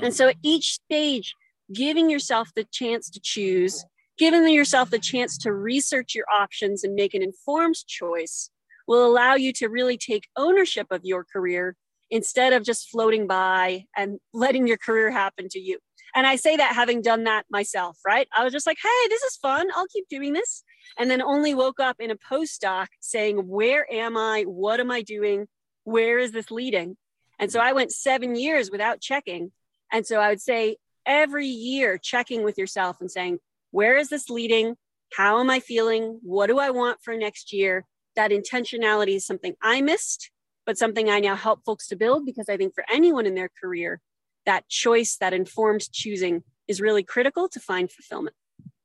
And 0.00 0.14
so 0.14 0.28
at 0.28 0.36
each 0.42 0.74
stage, 0.74 1.34
giving 1.72 2.08
yourself 2.08 2.50
the 2.54 2.64
chance 2.64 3.10
to 3.10 3.20
choose, 3.20 3.84
giving 4.16 4.48
yourself 4.48 4.90
the 4.90 4.98
chance 4.98 5.36
to 5.38 5.52
research 5.52 6.14
your 6.14 6.26
options 6.32 6.84
and 6.84 6.94
make 6.94 7.14
an 7.14 7.22
informed 7.22 7.76
choice 7.86 8.50
will 8.86 9.06
allow 9.06 9.34
you 9.34 9.52
to 9.54 9.68
really 9.68 9.96
take 9.96 10.28
ownership 10.36 10.86
of 10.90 11.04
your 11.04 11.24
career 11.24 11.76
instead 12.10 12.52
of 12.52 12.62
just 12.62 12.90
floating 12.90 13.26
by 13.26 13.84
and 13.96 14.18
letting 14.32 14.66
your 14.66 14.78
career 14.78 15.10
happen 15.10 15.48
to 15.50 15.58
you. 15.58 15.78
And 16.14 16.26
I 16.26 16.36
say 16.36 16.56
that 16.56 16.74
having 16.74 17.00
done 17.00 17.24
that 17.24 17.46
myself, 17.50 17.98
right? 18.06 18.28
I 18.36 18.44
was 18.44 18.52
just 18.52 18.66
like, 18.66 18.76
hey, 18.82 19.08
this 19.08 19.22
is 19.22 19.36
fun. 19.36 19.68
I'll 19.74 19.86
keep 19.86 20.08
doing 20.08 20.34
this. 20.34 20.62
And 20.98 21.10
then 21.10 21.22
only 21.22 21.54
woke 21.54 21.80
up 21.80 21.96
in 22.00 22.10
a 22.10 22.16
postdoc 22.16 22.88
saying, 23.00 23.48
where 23.48 23.90
am 23.90 24.16
I? 24.16 24.42
What 24.42 24.78
am 24.78 24.90
I 24.90 25.00
doing? 25.00 25.46
Where 25.84 26.18
is 26.18 26.32
this 26.32 26.50
leading? 26.50 26.98
And 27.38 27.50
so 27.50 27.60
I 27.60 27.72
went 27.72 27.92
seven 27.92 28.36
years 28.36 28.70
without 28.70 29.00
checking. 29.00 29.52
And 29.90 30.06
so 30.06 30.20
I 30.20 30.28
would 30.28 30.40
say 30.40 30.76
every 31.06 31.46
year 31.46 31.98
checking 31.98 32.44
with 32.44 32.58
yourself 32.58 32.98
and 33.00 33.10
saying, 33.10 33.38
where 33.70 33.96
is 33.96 34.08
this 34.08 34.28
leading? 34.28 34.76
How 35.14 35.40
am 35.40 35.50
I 35.50 35.60
feeling? 35.60 36.20
What 36.22 36.46
do 36.46 36.58
I 36.58 36.70
want 36.70 36.98
for 37.02 37.16
next 37.16 37.52
year? 37.52 37.86
That 38.16 38.30
intentionality 38.30 39.16
is 39.16 39.26
something 39.26 39.54
I 39.62 39.80
missed, 39.80 40.30
but 40.66 40.78
something 40.78 41.08
I 41.08 41.20
now 41.20 41.36
help 41.36 41.64
folks 41.64 41.88
to 41.88 41.96
build 41.96 42.26
because 42.26 42.48
I 42.48 42.56
think 42.56 42.74
for 42.74 42.84
anyone 42.90 43.26
in 43.26 43.34
their 43.34 43.50
career, 43.60 44.00
that 44.46 44.68
choice, 44.68 45.16
that 45.16 45.32
informed 45.32 45.90
choosing 45.92 46.42
is 46.68 46.80
really 46.80 47.02
critical 47.02 47.48
to 47.48 47.60
find 47.60 47.90
fulfillment. 47.90 48.36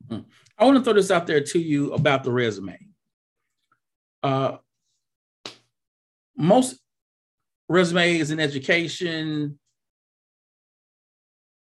Hmm. 0.10 0.20
I 0.58 0.66
want 0.66 0.78
to 0.78 0.84
throw 0.84 0.94
this 0.94 1.12
out 1.12 1.28
there 1.28 1.42
to 1.42 1.60
you 1.60 1.94
about 1.94 2.24
the 2.24 2.32
resume. 2.32 2.78
Uh, 4.24 4.58
most 6.36 6.80
resumes 7.70 8.32
in 8.32 8.40
education 8.40 9.60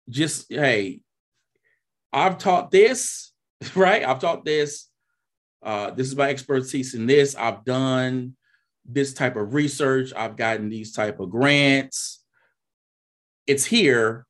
just, 0.10 0.51
hey, 0.51 1.01
I've 2.13 2.38
taught 2.38 2.71
this, 2.71 3.34
right? 3.75 4.04
I've 4.04 4.19
taught 4.19 4.45
this 4.45 4.89
uh, 5.65 5.89
this 5.89 6.08
is 6.08 6.15
my 6.15 6.30
expertise 6.30 6.93
in 6.93 7.08
this. 7.08 7.36
I've 7.36 7.65
done 7.65 8.36
this 8.86 9.13
type 9.13 9.36
of 9.36 9.56
research. 9.56 10.13
I've 10.15 10.38
gotten 10.38 10.69
these 10.69 10.93
type 10.93 11.19
of 11.19 11.32
grants. 11.32 12.23
It's 13.47 13.65
here, 13.65 14.28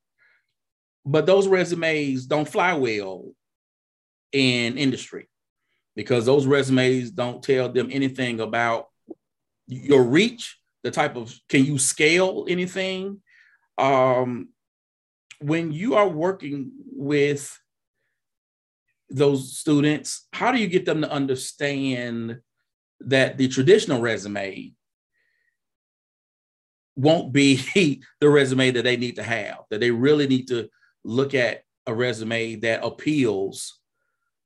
but 1.05 1.25
those 1.25 1.47
resumes 1.47 2.25
don't 2.25 2.47
fly 2.47 2.73
well 2.73 3.33
in 4.31 4.77
industry 4.77 5.27
because 5.95 6.25
those 6.25 6.45
resumes 6.45 7.11
don't 7.11 7.43
tell 7.43 7.69
them 7.69 7.89
anything 7.91 8.39
about 8.39 8.87
your 9.67 10.03
reach, 10.03 10.57
the 10.83 10.91
type 10.91 11.17
of 11.17 11.33
can 11.49 11.65
you 11.65 11.77
scale 11.77 12.45
anything? 12.47 13.21
Um, 13.77 14.49
when 15.41 15.73
you 15.73 15.95
are 15.95 16.07
working 16.07 16.71
with 16.93 17.59
those 19.09 19.57
students, 19.57 20.27
how 20.33 20.51
do 20.51 20.59
you 20.59 20.67
get 20.67 20.85
them 20.85 21.01
to 21.01 21.11
understand 21.11 22.39
that 23.01 23.37
the 23.37 23.47
traditional 23.47 24.01
resume 24.01 24.73
won't 26.95 27.31
be 27.31 28.01
the 28.19 28.29
resume 28.29 28.71
that 28.71 28.83
they 28.83 28.97
need 28.97 29.17
to 29.17 29.23
have, 29.23 29.59
that 29.69 29.79
they 29.79 29.91
really 29.91 30.27
need 30.27 30.47
to 30.47 30.69
look 31.03 31.33
at 31.33 31.63
a 31.87 31.93
resume 31.93 32.55
that 32.55 32.83
appeals 32.83 33.79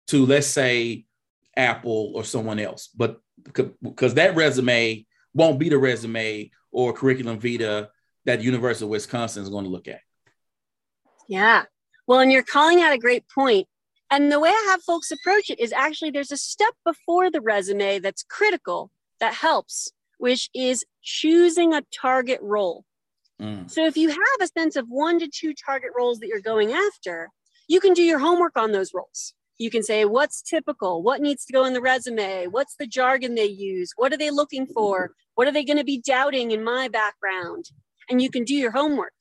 to, 0.08 0.26
let's 0.26 0.48
say, 0.48 1.06
Apple 1.56 2.12
or 2.16 2.24
someone 2.24 2.60
else, 2.60 2.88
but 2.88 3.22
because 3.44 4.14
that 4.16 4.36
resume 4.36 5.06
won't 5.34 5.60
be 5.60 5.70
the 5.70 5.78
resume 5.78 6.52
or 6.72 6.94
curriculum 6.94 7.40
vitae 7.40 7.88
that 8.26 8.42
University 8.42 8.86
of 8.86 8.90
Wisconsin 8.90 9.44
is 9.44 9.50
going 9.50 9.66
to 9.66 9.72
look 9.72 9.88
at. 9.88 10.02
Yeah. 11.28 11.64
Well, 12.08 12.20
and 12.20 12.32
you're 12.32 12.44
calling 12.44 12.82
out 12.82 12.94
a 12.94 12.98
great 12.98 13.24
point. 13.28 13.68
And 14.12 14.32
the 14.32 14.40
way 14.40 14.50
I 14.50 14.68
have 14.72 14.82
folks 14.82 15.12
approach 15.12 15.50
it 15.50 15.60
is 15.60 15.72
actually 15.72 16.12
there's 16.12 16.32
a 16.32 16.38
step 16.38 16.74
before 16.84 17.30
the 17.30 17.42
resume 17.42 18.00
that's 18.00 18.24
critical 18.24 18.90
that 19.20 19.36
helps, 19.36 19.92
which 20.18 20.50
is 20.56 20.84
choosing 21.04 21.74
a 21.74 21.84
target 21.94 22.40
role. 22.42 22.86
Mm. 23.40 23.70
So 23.70 23.86
if 23.86 23.96
you 23.96 24.10
have 24.10 24.42
a 24.42 24.48
sense 24.48 24.76
of 24.76 24.88
one 24.88 25.20
to 25.20 25.28
two 25.28 25.54
target 25.54 25.92
roles 25.96 26.20
that 26.20 26.28
you're 26.28 26.42
going 26.42 26.74
after, 26.74 27.30
you 27.68 27.80
can 27.80 27.94
do 27.94 28.04
your 28.04 28.20
homework 28.20 28.58
on 28.58 28.72
those 28.72 28.94
roles. 28.94 29.34
You 29.60 29.70
can 29.70 29.84
say 29.84 30.06
what's 30.06 30.42
typical, 30.42 31.04
what 31.04 31.22
needs 31.22 31.46
to 31.46 31.54
go 31.54 31.66
in 31.66 31.74
the 31.74 31.82
resume, 31.82 32.48
what's 32.48 32.76
the 32.76 32.88
jargon 32.88 33.36
they 33.36 33.46
use, 33.46 33.92
what 33.96 34.12
are 34.14 34.18
they 34.18 34.32
looking 34.32 34.66
for, 34.66 35.12
what 35.36 35.48
are 35.48 35.52
they 35.52 35.66
going 35.66 35.78
to 35.78 35.84
be 35.84 36.02
doubting 36.02 36.52
in 36.52 36.64
my 36.64 36.88
background, 36.88 37.66
and 38.10 38.22
you 38.22 38.32
can 38.32 38.44
do 38.44 38.56
your 38.56 38.72
homework. 38.72 39.14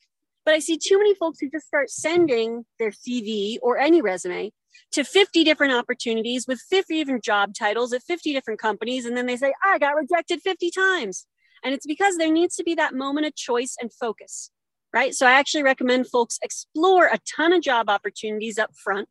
But 0.45 0.55
I 0.55 0.61
see 0.61 0.79
too 0.79 0.97
many 0.97 1.15
folks 1.15 1.41
who 1.41 1.51
just 1.51 1.67
start 1.67 1.91
sending 1.91 2.65
their 2.79 2.91
CV 2.91 3.59
or 3.61 3.79
any 3.79 4.01
resume 4.01 4.53
to 4.93 5.05
50 5.05 5.45
different 5.45 5.73
opportunities 5.73 6.47
with 6.47 6.61
50 6.71 6.99
different 6.99 7.25
job 7.25 7.53
titles 7.59 7.93
at 7.93 8.03
50 8.03 8.33
different 8.33 8.61
companies. 8.61 9.05
And 9.07 9.17
then 9.17 9.27
they 9.27 9.37
say, 9.37 9.53
I 9.65 9.79
got 9.79 9.95
rejected 9.95 10.41
50 10.43 10.71
times. 10.71 11.27
And 11.65 11.75
it's 11.75 11.87
because 11.87 12.17
there 12.17 12.33
needs 12.33 12.57
to 12.57 12.65
be 12.65 12.75
that 12.75 12.95
moment 12.95 13.27
of 13.27 13.35
choice 13.35 13.77
and 13.81 13.93
focus, 13.93 14.51
right? 14.93 15.15
So 15.15 15.27
I 15.27 15.33
actually 15.33 15.63
recommend 15.63 16.09
folks 16.09 16.39
explore 16.43 17.07
a 17.07 17.19
ton 17.37 17.53
of 17.53 17.63
job 17.63 17.89
opportunities 17.91 18.59
up 18.59 18.71
front, 18.83 19.09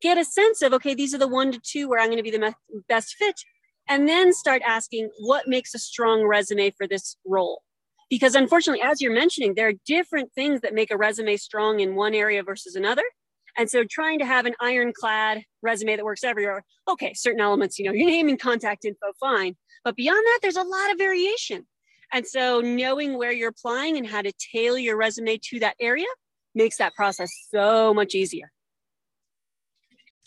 get 0.00 0.18
a 0.18 0.24
sense 0.24 0.62
of, 0.62 0.72
okay, 0.74 0.94
these 0.94 1.14
are 1.14 1.18
the 1.18 1.28
one 1.28 1.52
to 1.52 1.60
two 1.62 1.88
where 1.88 2.00
I'm 2.00 2.08
going 2.08 2.22
to 2.22 2.22
be 2.22 2.36
the 2.36 2.54
best 2.88 3.14
fit, 3.14 3.36
and 3.88 4.08
then 4.08 4.32
start 4.32 4.62
asking 4.66 5.10
what 5.18 5.48
makes 5.48 5.74
a 5.74 5.78
strong 5.78 6.24
resume 6.24 6.72
for 6.76 6.86
this 6.86 7.16
role. 7.24 7.62
Because 8.10 8.34
unfortunately, 8.34 8.82
as 8.82 9.00
you're 9.00 9.12
mentioning, 9.12 9.54
there 9.54 9.68
are 9.68 9.74
different 9.86 10.32
things 10.32 10.62
that 10.62 10.74
make 10.74 10.90
a 10.90 10.96
resume 10.96 11.36
strong 11.36 11.80
in 11.80 11.94
one 11.94 12.14
area 12.14 12.42
versus 12.42 12.74
another. 12.74 13.04
And 13.58 13.68
so 13.68 13.84
trying 13.84 14.20
to 14.20 14.24
have 14.24 14.46
an 14.46 14.54
ironclad 14.60 15.42
resume 15.62 15.96
that 15.96 16.04
works 16.04 16.22
everywhere, 16.22 16.64
okay, 16.88 17.12
certain 17.14 17.40
elements, 17.40 17.78
you 17.78 17.84
know, 17.84 17.92
your 17.92 18.06
name 18.06 18.28
and 18.28 18.40
contact 18.40 18.84
info, 18.84 19.12
fine. 19.18 19.56
But 19.84 19.96
beyond 19.96 20.24
that, 20.24 20.38
there's 20.42 20.56
a 20.56 20.62
lot 20.62 20.92
of 20.92 20.98
variation. 20.98 21.66
And 22.12 22.26
so 22.26 22.60
knowing 22.60 23.18
where 23.18 23.32
you're 23.32 23.50
applying 23.50 23.96
and 23.96 24.06
how 24.06 24.22
to 24.22 24.32
tailor 24.52 24.78
your 24.78 24.96
resume 24.96 25.38
to 25.50 25.58
that 25.60 25.74
area 25.80 26.06
makes 26.54 26.78
that 26.78 26.94
process 26.94 27.30
so 27.50 27.92
much 27.92 28.14
easier. 28.14 28.50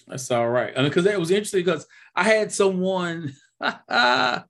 That's 0.08 0.30
all 0.30 0.50
right. 0.50 0.74
And 0.76 0.86
because 0.86 1.06
that 1.06 1.20
was 1.20 1.32
interesting 1.32 1.63
because 1.63 1.88
I 2.15 2.26
had 2.26 2.52
someone 2.52 3.34
I 3.62 4.44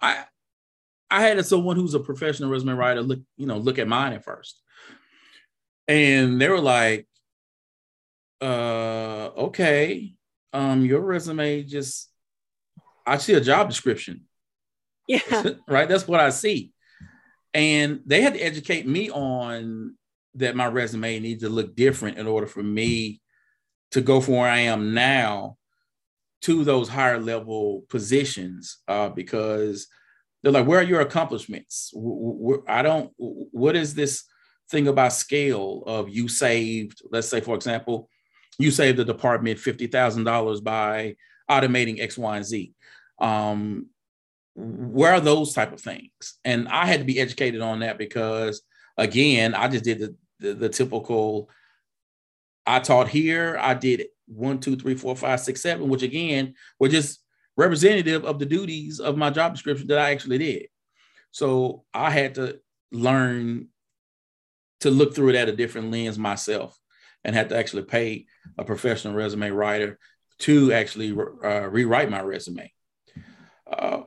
I 0.00 1.22
had 1.22 1.44
someone 1.44 1.76
who's 1.76 1.94
a 1.94 2.00
professional 2.00 2.50
resume 2.50 2.74
writer 2.74 3.02
look, 3.02 3.18
you 3.36 3.46
know, 3.46 3.58
look 3.58 3.78
at 3.78 3.88
mine 3.88 4.12
at 4.12 4.24
first. 4.24 4.62
And 5.88 6.40
they 6.40 6.48
were 6.48 6.60
like, 6.60 7.08
uh, 8.40 9.30
okay, 9.36 10.14
um, 10.52 10.84
your 10.84 11.00
resume 11.00 11.62
just 11.62 12.10
I 13.06 13.18
see 13.18 13.34
a 13.34 13.40
job 13.40 13.68
description. 13.68 14.22
Yeah. 15.06 15.42
right. 15.68 15.88
That's 15.88 16.06
what 16.06 16.20
I 16.20 16.30
see. 16.30 16.72
And 17.52 18.00
they 18.06 18.20
had 18.20 18.34
to 18.34 18.40
educate 18.40 18.86
me 18.86 19.10
on 19.10 19.96
that 20.34 20.54
my 20.54 20.66
resume 20.66 21.18
needs 21.18 21.42
to 21.42 21.48
look 21.48 21.74
different 21.74 22.18
in 22.18 22.26
order 22.26 22.46
for 22.46 22.62
me 22.62 23.20
to 23.90 24.00
go 24.00 24.20
from 24.20 24.34
where 24.34 24.50
I 24.50 24.60
am 24.60 24.94
now 24.94 25.56
to 26.42 26.62
those 26.62 26.88
higher 26.88 27.18
level 27.18 27.84
positions 27.88 28.78
uh, 28.86 29.08
because 29.08 29.88
they're 30.42 30.52
like, 30.52 30.66
where 30.66 30.78
are 30.78 30.84
your 30.84 31.00
accomplishments? 31.00 31.92
I 32.68 32.82
don't, 32.82 33.12
what 33.16 33.76
is 33.76 33.94
this 33.94 34.24
thing 34.70 34.86
about 34.86 35.12
scale 35.12 35.82
of 35.86 36.08
you 36.08 36.28
saved, 36.28 37.02
let's 37.10 37.28
say, 37.28 37.40
for 37.40 37.56
example, 37.56 38.08
you 38.58 38.70
saved 38.70 38.98
the 38.98 39.04
department 39.04 39.58
$50,000 39.58 40.64
by 40.64 41.16
automating 41.50 42.00
X, 42.00 42.18
Y, 42.18 42.36
and 42.36 42.46
Z. 42.46 42.72
Um, 43.18 43.86
where 44.54 45.14
are 45.14 45.20
those 45.20 45.54
type 45.54 45.72
of 45.72 45.80
things? 45.80 46.38
And 46.44 46.68
I 46.68 46.86
had 46.86 47.00
to 47.00 47.06
be 47.06 47.20
educated 47.20 47.60
on 47.60 47.80
that 47.80 47.98
because, 47.98 48.62
again, 48.96 49.54
I 49.54 49.68
just 49.68 49.84
did 49.84 49.98
the, 50.00 50.16
the, 50.40 50.54
the 50.54 50.68
typical, 50.68 51.48
I 52.66 52.80
taught 52.80 53.08
here, 53.08 53.56
I 53.60 53.74
did 53.74 54.06
one, 54.26 54.60
two, 54.60 54.76
three, 54.76 54.94
four, 54.94 55.16
five, 55.16 55.40
six, 55.40 55.60
seven, 55.60 55.88
which 55.88 56.02
again 56.02 56.54
were 56.78 56.88
just 56.88 57.20
representative 57.56 58.24
of 58.24 58.38
the 58.38 58.46
duties 58.46 59.00
of 59.00 59.16
my 59.16 59.30
job 59.30 59.54
description 59.54 59.88
that 59.88 59.98
I 59.98 60.10
actually 60.10 60.38
did. 60.38 60.66
So 61.30 61.84
I 61.92 62.10
had 62.10 62.36
to 62.36 62.60
learn 62.92 63.68
to 64.80 64.90
look 64.90 65.14
through 65.14 65.30
it 65.30 65.36
at 65.36 65.48
a 65.48 65.56
different 65.56 65.90
lens 65.90 66.18
myself 66.18 66.79
and 67.24 67.34
had 67.34 67.50
to 67.50 67.56
actually 67.56 67.82
pay 67.82 68.26
a 68.58 68.64
professional 68.64 69.14
resume 69.14 69.50
writer 69.50 69.98
to 70.38 70.72
actually 70.72 71.12
uh, 71.12 71.68
rewrite 71.68 72.10
my 72.10 72.20
resume. 72.20 72.72
Uh, 73.70 74.02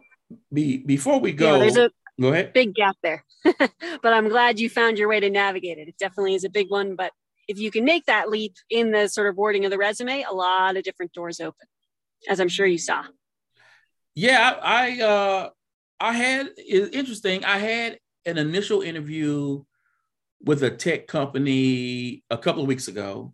be, 0.51 0.77
before 0.77 1.19
we 1.19 1.31
go, 1.31 1.53
yeah, 1.53 1.59
there's 1.59 1.77
a 1.77 1.91
go 2.19 2.29
ahead. 2.29 2.53
Big 2.53 2.73
gap 2.73 2.97
there, 3.03 3.23
but 3.43 4.13
I'm 4.13 4.29
glad 4.29 4.59
you 4.59 4.69
found 4.69 4.97
your 4.97 5.07
way 5.07 5.19
to 5.19 5.29
navigate 5.29 5.77
it. 5.77 5.87
It 5.87 5.97
definitely 5.97 6.35
is 6.35 6.43
a 6.43 6.49
big 6.49 6.69
one, 6.69 6.95
but 6.95 7.11
if 7.47 7.59
you 7.59 7.71
can 7.71 7.85
make 7.85 8.05
that 8.05 8.29
leap 8.29 8.55
in 8.69 8.91
the 8.91 9.07
sort 9.07 9.27
of 9.27 9.37
wording 9.37 9.65
of 9.65 9.71
the 9.71 9.77
resume, 9.77 10.23
a 10.23 10.33
lot 10.33 10.77
of 10.77 10.83
different 10.83 11.13
doors 11.13 11.39
open, 11.39 11.67
as 12.29 12.39
I'm 12.39 12.49
sure 12.49 12.65
you 12.65 12.77
saw. 12.77 13.03
Yeah, 14.15 14.57
I 14.61 15.01
uh, 15.01 15.49
I 15.99 16.13
had 16.13 16.49
it's 16.57 16.95
interesting. 16.95 17.45
I 17.45 17.57
had 17.57 17.99
an 18.25 18.37
initial 18.37 18.81
interview 18.81 19.63
with 20.43 20.63
a 20.63 20.71
tech 20.71 21.07
company 21.07 22.23
a 22.29 22.37
couple 22.37 22.61
of 22.61 22.67
weeks 22.67 22.87
ago, 22.87 23.33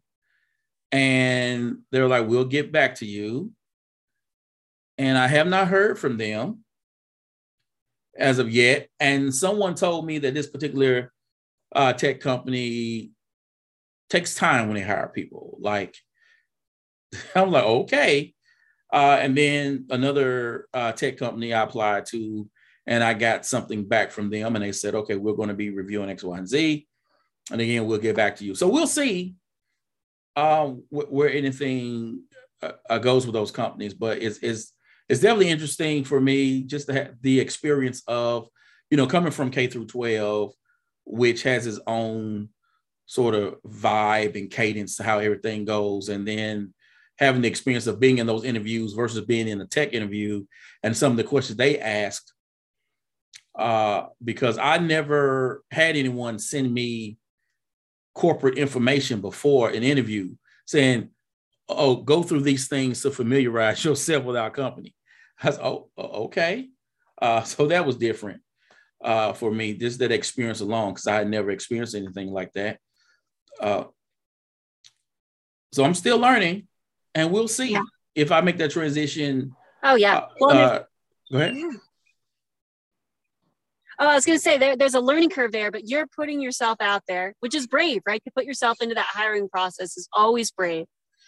and 0.91 1.79
they're 1.91 2.07
like, 2.07 2.27
"We'll 2.27 2.45
get 2.45 2.71
back 2.71 2.95
to 2.95 3.05
you." 3.05 3.51
And 4.97 5.17
I 5.17 5.27
have 5.27 5.47
not 5.47 5.69
heard 5.69 5.97
from 5.97 6.17
them 6.17 6.65
as 8.17 8.37
of 8.37 8.51
yet. 8.51 8.89
And 8.99 9.33
someone 9.33 9.75
told 9.75 10.05
me 10.05 10.19
that 10.19 10.33
this 10.33 10.47
particular 10.47 11.11
uh, 11.73 11.93
tech 11.93 12.19
company 12.19 13.11
takes 14.09 14.35
time 14.35 14.67
when 14.67 14.75
they 14.75 14.81
hire 14.81 15.07
people. 15.07 15.57
Like, 15.61 15.95
I'm 17.35 17.51
like, 17.51 17.63
okay. 17.63 18.33
Uh, 18.91 19.17
and 19.21 19.37
then 19.37 19.85
another 19.89 20.67
uh, 20.73 20.91
tech 20.91 21.17
company 21.17 21.53
I 21.53 21.63
applied 21.63 22.05
to, 22.07 22.49
and 22.87 23.03
I 23.03 23.13
got 23.13 23.45
something 23.45 23.87
back 23.87 24.11
from 24.11 24.31
them, 24.31 24.55
and 24.55 24.65
they 24.65 24.71
said, 24.71 24.95
okay, 24.95 25.15
we're 25.15 25.33
going 25.33 25.49
to 25.49 25.55
be 25.55 25.69
reviewing 25.69 26.09
X, 26.09 26.23
Y, 26.23 26.37
and 26.37 26.47
Z. 26.47 26.87
And 27.51 27.61
again, 27.61 27.85
we'll 27.85 27.99
get 27.99 28.15
back 28.15 28.35
to 28.37 28.45
you. 28.45 28.55
So 28.55 28.67
we'll 28.67 28.87
see 28.87 29.35
uh, 30.35 30.67
wh- 30.67 31.11
where 31.11 31.29
anything 31.29 32.23
uh, 32.61 32.73
uh, 32.89 32.97
goes 32.99 33.25
with 33.25 33.33
those 33.33 33.51
companies, 33.51 33.93
but 33.93 34.21
it's, 34.21 34.37
it's, 34.39 34.73
it's 35.07 35.21
definitely 35.21 35.49
interesting 35.49 36.03
for 36.03 36.21
me 36.21 36.61
just 36.61 36.87
to 36.87 36.93
have 36.93 37.15
the 37.21 37.39
experience 37.39 38.03
of, 38.07 38.47
you 38.91 38.97
know, 38.97 39.07
coming 39.07 39.31
from 39.31 39.49
K 39.51 39.67
through 39.67 39.87
12, 39.87 40.53
which 41.05 41.43
has 41.43 41.65
its 41.65 41.79
own 41.87 42.49
sort 43.07 43.33
of 43.33 43.55
vibe 43.63 44.35
and 44.35 44.51
cadence 44.51 44.97
to 44.97 45.03
how 45.03 45.17
everything 45.17 45.65
goes. 45.65 46.09
And 46.09 46.27
then 46.27 46.73
having 47.19 47.41
the 47.41 47.47
experience 47.47 47.85
of 47.85 47.99
being 47.99 48.17
in 48.17 48.27
those 48.27 48.45
interviews 48.45 48.93
versus 48.93 49.25
being 49.25 49.47
in 49.47 49.59
a 49.59 49.65
tech 49.65 49.93
interview 49.93 50.45
and 50.83 50.95
some 50.95 51.11
of 51.11 51.17
the 51.17 51.23
questions 51.23 51.57
they 51.57 51.77
asked. 51.77 52.33
Uh, 53.57 54.07
because 54.23 54.57
I 54.57 54.77
never 54.77 55.63
had 55.69 55.97
anyone 55.97 56.39
send 56.39 56.73
me 56.73 57.17
corporate 58.19 58.57
information 58.57 59.21
before 59.21 59.69
an 59.69 59.81
interview 59.81 60.35
saying, 60.65 61.07
oh, 61.69 61.95
go 61.95 62.21
through 62.21 62.41
these 62.41 62.67
things 62.67 63.01
to 63.01 63.09
familiarize 63.09 63.85
yourself 63.85 64.25
with 64.25 64.35
our 64.35 64.49
company. 64.49 64.93
I 65.41 65.51
said, 65.51 65.61
oh, 65.63 65.89
okay. 65.97 66.67
Uh, 67.21 67.43
so 67.43 67.67
that 67.67 67.85
was 67.85 67.95
different 67.95 68.41
uh, 69.01 69.31
for 69.31 69.49
me, 69.49 69.73
just 69.73 69.99
that 69.99 70.11
experience 70.11 70.59
alone, 70.59 70.91
because 70.91 71.07
I 71.07 71.15
had 71.15 71.29
never 71.29 71.49
experienced 71.49 71.95
anything 71.95 72.29
like 72.29 72.51
that. 72.53 72.79
Uh, 73.57 73.85
so 75.71 75.85
I'm 75.85 75.95
still 75.95 76.17
learning, 76.17 76.67
and 77.15 77.31
we'll 77.31 77.47
see 77.47 77.71
yeah. 77.71 77.83
if 78.15 78.33
I 78.33 78.41
make 78.41 78.57
that 78.57 78.71
transition. 78.71 79.55
Oh 79.81 79.95
yeah. 79.95 80.17
Uh, 80.17 80.27
well, 80.41 80.57
uh, 80.57 80.83
go 81.31 81.37
ahead. 81.37 81.55
Yeah. 81.55 81.71
Oh, 84.01 84.07
I 84.07 84.15
was 84.15 84.25
going 84.25 84.37
to 84.37 84.41
say 84.41 84.57
there, 84.57 84.77
there's 84.77 84.93
a 84.93 85.01
learning 85.01 85.29
curve 85.29 85.51
there, 85.51 85.71
but 85.71 85.89
you're 85.89 86.07
putting 86.07 86.39
yourself 86.39 86.77
out 86.79 87.03
there, 87.05 87.33
which 87.41 87.53
is 87.53 87.67
brave, 87.67 88.01
right? 88.07 88.23
To 88.23 88.31
put 88.31 88.45
yourself 88.45 88.77
into 88.81 88.95
that 88.95 89.07
hiring 89.09 89.49
process 89.49 89.97
is 89.97 90.07
always 90.13 90.51
brave. 90.51 90.85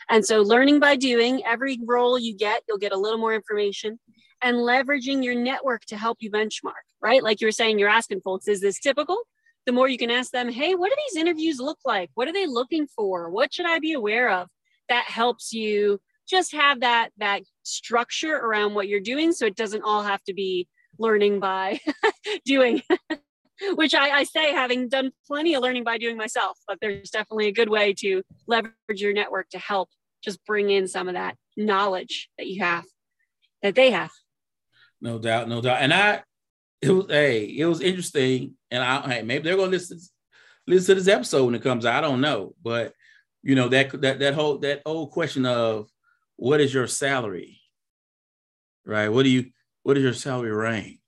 And 0.09 0.25
so, 0.25 0.41
learning 0.41 0.79
by 0.79 0.95
doing, 0.95 1.43
every 1.45 1.77
role 1.85 2.17
you 2.17 2.35
get, 2.35 2.63
you'll 2.67 2.77
get 2.77 2.93
a 2.93 2.97
little 2.97 3.19
more 3.19 3.35
information 3.35 3.99
and 4.41 4.57
leveraging 4.57 5.21
your 5.23 5.35
network 5.35 5.83
to 5.85 5.97
help 5.97 6.19
you 6.21 6.31
benchmark, 6.31 6.85
right? 7.01 7.21
Like 7.21 7.41
you 7.41 7.47
were 7.47 7.51
saying, 7.51 7.77
you're 7.77 7.89
asking 7.89 8.21
folks, 8.21 8.47
is 8.47 8.61
this 8.61 8.79
typical? 8.79 9.21
The 9.65 9.73
more 9.73 9.89
you 9.89 9.97
can 9.97 10.09
ask 10.09 10.31
them, 10.31 10.49
hey, 10.49 10.73
what 10.73 10.89
do 10.89 10.95
these 11.09 11.21
interviews 11.21 11.59
look 11.59 11.77
like? 11.85 12.09
What 12.15 12.27
are 12.27 12.33
they 12.33 12.47
looking 12.47 12.87
for? 12.87 13.29
What 13.29 13.53
should 13.53 13.67
I 13.67 13.79
be 13.79 13.93
aware 13.93 14.31
of? 14.31 14.47
That 14.89 15.05
helps 15.05 15.53
you 15.53 15.99
just 16.27 16.53
have 16.53 16.79
that 16.79 17.09
that 17.17 17.41
structure 17.63 18.35
around 18.35 18.73
what 18.73 18.87
you're 18.87 19.01
doing 19.01 19.33
so 19.33 19.45
it 19.45 19.55
doesn't 19.55 19.83
all 19.83 20.01
have 20.03 20.23
to 20.23 20.33
be 20.33 20.67
learning 20.97 21.39
by 21.39 21.79
doing 22.45 22.81
which 23.75 23.93
I, 23.93 24.09
I, 24.09 24.23
say 24.23 24.51
having 24.51 24.89
done 24.89 25.11
plenty 25.27 25.53
of 25.53 25.61
learning 25.61 25.83
by 25.83 25.97
doing 25.97 26.17
myself 26.17 26.57
but 26.67 26.79
there's 26.81 27.09
definitely 27.09 27.47
a 27.47 27.51
good 27.51 27.69
way 27.69 27.93
to 27.99 28.23
leverage 28.47 28.73
your 28.89 29.13
network 29.13 29.49
to 29.49 29.59
help 29.59 29.89
just 30.23 30.43
bring 30.45 30.69
in 30.69 30.87
some 30.87 31.07
of 31.07 31.15
that 31.15 31.35
knowledge 31.57 32.29
that 32.37 32.47
you 32.47 32.63
have 32.63 32.85
that 33.61 33.75
they 33.75 33.91
have. 33.91 34.11
No 34.99 35.19
doubt 35.19 35.47
no 35.49 35.61
doubt. 35.61 35.81
And 35.81 35.93
i 35.93 36.23
it 36.81 36.91
was 36.91 37.05
hey 37.09 37.45
it 37.45 37.65
was 37.65 37.81
interesting. 37.81 38.55
And 38.69 38.83
i 38.83 39.01
hey 39.07 39.21
maybe 39.23 39.43
they're 39.43 39.57
gonna 39.57 39.71
listen 39.71 39.99
listen 40.67 40.95
to 40.95 41.01
this 41.01 41.13
episode 41.13 41.45
when 41.45 41.55
it 41.55 41.63
comes 41.63 41.85
out. 41.85 42.03
I 42.03 42.07
don't 42.07 42.21
know. 42.21 42.53
But 42.61 42.93
you 43.43 43.55
know 43.55 43.67
that 43.69 43.99
that 44.01 44.19
that 44.19 44.33
whole 44.33 44.59
that 44.59 44.81
old 44.85 45.11
question 45.11 45.45
of 45.45 45.89
what 46.35 46.61
is 46.61 46.73
your 46.73 46.87
salary 46.87 47.61
right? 48.85 49.09
What 49.09 49.23
do 49.23 49.29
you 49.29 49.45
what 49.83 49.97
is 49.97 50.03
your 50.03 50.13
salary 50.13 50.51
range? 50.51 50.99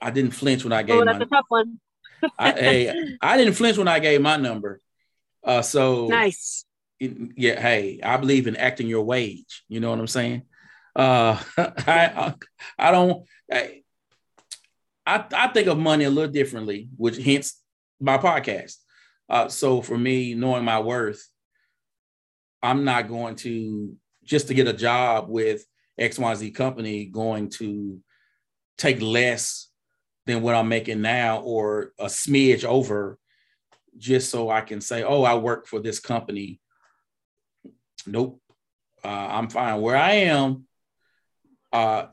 I 0.00 0.10
didn't 0.10 0.32
flinch 0.32 0.64
when 0.64 0.72
I 0.72 0.82
gave. 0.82 1.00
Oh, 1.00 1.04
that's 1.04 1.18
my, 1.18 1.24
a 1.24 1.28
tough 1.28 1.46
one. 1.48 1.80
I, 2.38 2.52
hey, 2.52 3.16
I 3.20 3.36
didn't 3.36 3.54
flinch 3.54 3.78
when 3.78 3.88
I 3.88 3.98
gave 3.98 4.20
my 4.20 4.36
number. 4.36 4.80
Uh, 5.42 5.62
so 5.62 6.06
nice. 6.06 6.64
Yeah, 7.00 7.60
hey, 7.60 8.00
I 8.02 8.16
believe 8.16 8.46
in 8.46 8.56
acting 8.56 8.88
your 8.88 9.04
wage. 9.04 9.64
You 9.68 9.80
know 9.80 9.90
what 9.90 10.00
I'm 10.00 10.06
saying? 10.08 10.42
Uh, 10.96 11.40
I, 11.56 12.34
I 12.78 12.90
don't. 12.90 13.24
I, 13.50 13.82
I 15.06 15.48
think 15.48 15.68
of 15.68 15.78
money 15.78 16.04
a 16.04 16.10
little 16.10 16.30
differently, 16.30 16.88
which 16.96 17.16
hence 17.16 17.62
my 18.00 18.18
podcast. 18.18 18.76
Uh, 19.28 19.48
so 19.48 19.80
for 19.80 19.96
me, 19.96 20.34
knowing 20.34 20.64
my 20.64 20.80
worth, 20.80 21.26
I'm 22.62 22.84
not 22.84 23.08
going 23.08 23.36
to 23.36 23.96
just 24.24 24.48
to 24.48 24.54
get 24.54 24.68
a 24.68 24.72
job 24.72 25.28
with 25.28 25.64
XYZ 25.98 26.54
company 26.54 27.06
going 27.06 27.50
to 27.50 28.00
take 28.76 29.00
less 29.00 29.68
than 30.26 30.42
what 30.42 30.54
I'm 30.54 30.68
making 30.68 31.00
now 31.00 31.40
or 31.40 31.92
a 31.98 32.06
smidge 32.06 32.64
over 32.64 33.18
just 33.96 34.30
so 34.30 34.50
I 34.50 34.60
can 34.60 34.80
say, 34.80 35.02
oh, 35.02 35.24
I 35.24 35.34
work 35.34 35.66
for 35.66 35.80
this 35.80 35.98
company. 35.98 36.60
Nope. 38.06 38.40
Uh, 39.04 39.08
I'm 39.08 39.48
fine 39.48 39.80
where 39.80 39.96
I 39.96 40.12
am. 40.12 40.64
Uh, 41.72 42.06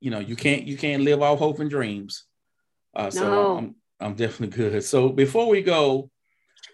you 0.00 0.10
know, 0.10 0.18
you 0.18 0.36
can't 0.36 0.64
you 0.64 0.76
can't 0.76 1.02
live 1.02 1.22
off 1.22 1.38
hope 1.38 1.60
and 1.60 1.70
dreams. 1.70 2.24
Uh, 2.94 3.10
so 3.10 3.30
no. 3.30 3.56
I'm 3.56 3.74
I'm 4.00 4.14
definitely 4.14 4.56
good. 4.56 4.84
So 4.84 5.08
before 5.08 5.48
we 5.48 5.62
go, 5.62 6.10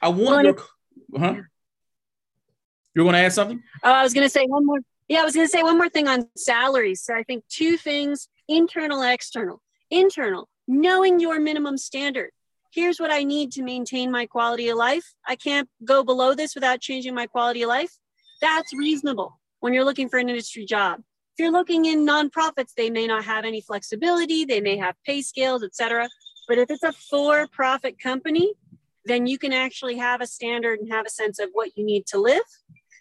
I 0.03 0.09
want 0.09 0.45
your 0.45 0.57
huh? 1.19 1.35
You're 2.95 3.05
going 3.05 3.15
to 3.15 3.21
add 3.21 3.33
something? 3.33 3.63
Oh, 3.85 3.93
I 3.93 4.03
was 4.03 4.13
going 4.13 4.27
to 4.27 4.31
say 4.31 4.47
one 4.47 4.67
more 4.67 4.81
yeah, 5.11 5.23
I 5.23 5.25
was 5.25 5.35
going 5.35 5.45
to 5.45 5.51
say 5.51 5.65
one 5.65 5.77
more 5.77 5.89
thing 5.89 6.07
on 6.07 6.29
salaries. 6.37 7.03
So 7.03 7.13
I 7.15 7.25
think 7.25 7.43
two 7.49 7.77
things 7.77 8.29
internal 8.47 9.03
external. 9.03 9.61
Internal, 9.91 10.49
knowing 10.69 11.19
your 11.19 11.41
minimum 11.41 11.77
standard. 11.79 12.31
Here's 12.73 13.01
what 13.01 13.11
I 13.11 13.25
need 13.25 13.51
to 13.53 13.65
maintain 13.65 14.13
my 14.13 14.27
quality 14.27 14.69
of 14.69 14.79
life. 14.79 15.03
I 15.27 15.35
can't 15.35 15.69
go 15.85 16.05
below 16.05 16.37
this 16.37 16.55
without 16.55 16.81
changing 16.81 17.13
my 17.13 17.27
quality 17.27 17.63
of 17.63 17.69
life. 17.69 17.91
That's 18.41 18.73
reasonable 18.73 19.41
when 19.59 19.75
you're 19.75 19.85
looking 19.85 20.09
for 20.09 20.21
an 20.21 20.29
industry 20.29 20.65
job. 20.65 21.01
If 21.01 21.43
you're 21.43 21.51
looking 21.51 21.87
in 21.87 22.07
nonprofits, 22.07 22.75
they 22.77 22.89
may 22.89 23.09
not 23.09 23.25
have 23.25 23.45
any 23.45 23.61
flexibility, 23.61 24.45
they 24.45 24.61
may 24.61 24.77
have 24.77 24.95
pay 25.05 25.23
scales, 25.23 25.65
etc. 25.65 26.09
But 26.47 26.59
if 26.59 26.71
it's 26.71 26.85
a 26.85 26.93
for 26.93 27.49
profit 27.49 28.01
company, 28.01 28.53
then 29.07 29.27
you 29.27 29.39
can 29.39 29.53
actually 29.53 29.97
have 29.97 30.21
a 30.21 30.27
standard 30.29 30.79
and 30.79 30.93
have 30.93 31.05
a 31.05 31.11
sense 31.11 31.41
of 31.41 31.49
what 31.53 31.77
you 31.77 31.85
need 31.85 32.07
to 32.07 32.19
live 32.19 32.43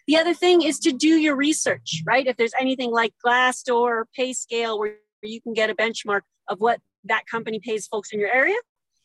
the 0.06 0.16
other 0.16 0.34
thing 0.34 0.62
is 0.62 0.78
to 0.80 0.92
do 0.92 1.08
your 1.08 1.36
research, 1.36 2.02
right? 2.06 2.26
If 2.26 2.36
there's 2.36 2.54
anything 2.60 2.90
like 2.90 3.14
Glassdoor 3.24 3.72
or 3.72 4.08
PayScale 4.18 4.78
where 4.78 4.96
you 5.22 5.40
can 5.40 5.52
get 5.52 5.70
a 5.70 5.74
benchmark 5.74 6.22
of 6.48 6.60
what 6.60 6.80
that 7.04 7.26
company 7.30 7.60
pays 7.60 7.86
folks 7.86 8.10
in 8.12 8.20
your 8.20 8.32
area, 8.32 8.56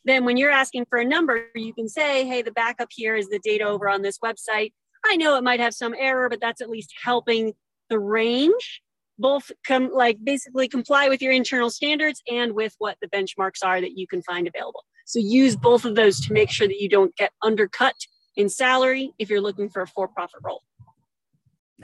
then 0.04 0.24
when 0.24 0.36
you're 0.36 0.50
asking 0.50 0.86
for 0.88 0.98
a 0.98 1.04
number, 1.04 1.46
you 1.54 1.74
can 1.74 1.88
say, 1.88 2.26
hey, 2.26 2.42
the 2.42 2.52
backup 2.52 2.88
here 2.92 3.16
is 3.16 3.28
the 3.28 3.40
data 3.40 3.64
over 3.64 3.88
on 3.88 4.02
this 4.02 4.18
website. 4.18 4.72
I 5.04 5.16
know 5.16 5.36
it 5.36 5.44
might 5.44 5.60
have 5.60 5.74
some 5.74 5.94
error, 5.98 6.28
but 6.28 6.40
that's 6.40 6.60
at 6.60 6.70
least 6.70 6.94
helping 7.02 7.54
the 7.90 7.98
range 7.98 8.82
both 9.18 9.50
come 9.66 9.90
like 9.94 10.18
basically 10.22 10.68
comply 10.68 11.08
with 11.08 11.22
your 11.22 11.32
internal 11.32 11.70
standards 11.70 12.22
and 12.30 12.52
with 12.52 12.74
what 12.78 12.98
the 13.00 13.08
benchmarks 13.08 13.64
are 13.64 13.80
that 13.80 13.96
you 13.96 14.06
can 14.06 14.22
find 14.22 14.46
available. 14.46 14.84
So 15.06 15.18
use 15.20 15.56
both 15.56 15.84
of 15.84 15.94
those 15.94 16.20
to 16.26 16.32
make 16.32 16.50
sure 16.50 16.66
that 16.66 16.80
you 16.80 16.88
don't 16.88 17.14
get 17.16 17.32
undercut 17.42 17.94
in 18.36 18.48
salary 18.48 19.12
if 19.18 19.30
you're 19.30 19.40
looking 19.40 19.70
for 19.70 19.82
a 19.82 19.86
for-profit 19.86 20.40
role. 20.42 20.62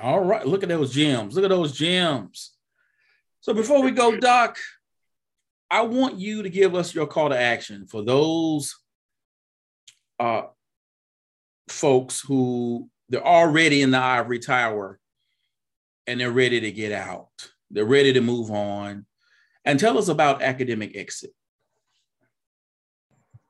All 0.01 0.21
right. 0.21 0.47
Look 0.47 0.63
at 0.63 0.69
those 0.69 0.93
gems. 0.93 1.35
Look 1.35 1.45
at 1.45 1.51
those 1.51 1.73
gems. 1.73 2.53
So 3.41 3.53
before 3.53 3.83
we 3.83 3.91
go, 3.91 4.17
Doc, 4.17 4.57
I 5.71 5.83
want 5.83 6.19
you 6.19 6.43
to 6.43 6.51
give 6.51 6.75
us 6.75 6.95
your 6.95 7.07
call 7.07 7.31
to 7.31 7.39
action 7.39 7.87
for 7.87 8.03
those 8.03 8.75
uh, 10.21 10.43
folks 11.69 12.21
who 12.21 12.89
they're 13.09 13.27
already 13.27 13.83
in 13.83 13.91
the 13.91 13.99
ivory 13.99 14.39
tower 14.39 14.99
and 16.07 16.21
they're 16.21 16.31
ready 16.31 16.61
to 16.61 16.73
get 16.73 16.93
out. 16.93 17.31
They're 17.71 17.85
ready 17.85 18.13
to 18.13 18.21
move 18.21 18.51
on. 18.51 19.07
And 19.65 19.79
tell 19.79 19.97
us 19.99 20.09
about 20.09 20.43
academic 20.43 20.97
exit. 20.97 21.31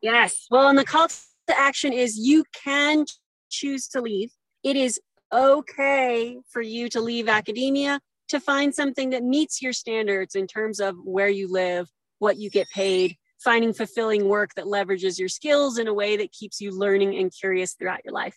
Yes. 0.01 0.47
Well, 0.51 0.69
and 0.69 0.79
the 0.79 0.85
call 0.85 1.09
to 1.09 1.59
action 1.59 1.93
is 1.93 2.19
you 2.19 2.45
can 2.53 3.07
choose 3.51 3.89
to 3.89 4.01
leave. 4.01 4.31
It 4.63 4.77
is 4.77 5.01
okay 5.33 6.39
for 6.51 6.63
you 6.63 6.89
to 6.91 7.01
leave 7.01 7.29
academia 7.29 8.01
to 8.29 8.41
find 8.41 8.75
something 8.75 9.11
that 9.11 9.23
meets 9.23 9.63
your 9.63 9.73
standards 9.73 10.35
in 10.35 10.47
terms 10.47 10.81
of 10.81 10.97
where 11.05 11.29
you 11.29 11.51
live, 11.51 11.89
what 12.19 12.39
you 12.39 12.51
get 12.51 12.69
paid, 12.71 13.17
finding 13.43 13.73
fulfilling 13.73 14.29
work 14.29 14.55
that 14.55 14.67
leverages 14.67 15.19
your 15.19 15.29
skills 15.29 15.79
in 15.79 15.89
a 15.89 15.95
way 15.95 16.17
that 16.17 16.33
keeps 16.33 16.61
you 16.61 16.71
learning 16.71 17.17
and 17.17 17.33
curious 17.39 17.75
throughout 17.75 18.05
your 18.05 18.15
life. 18.15 18.37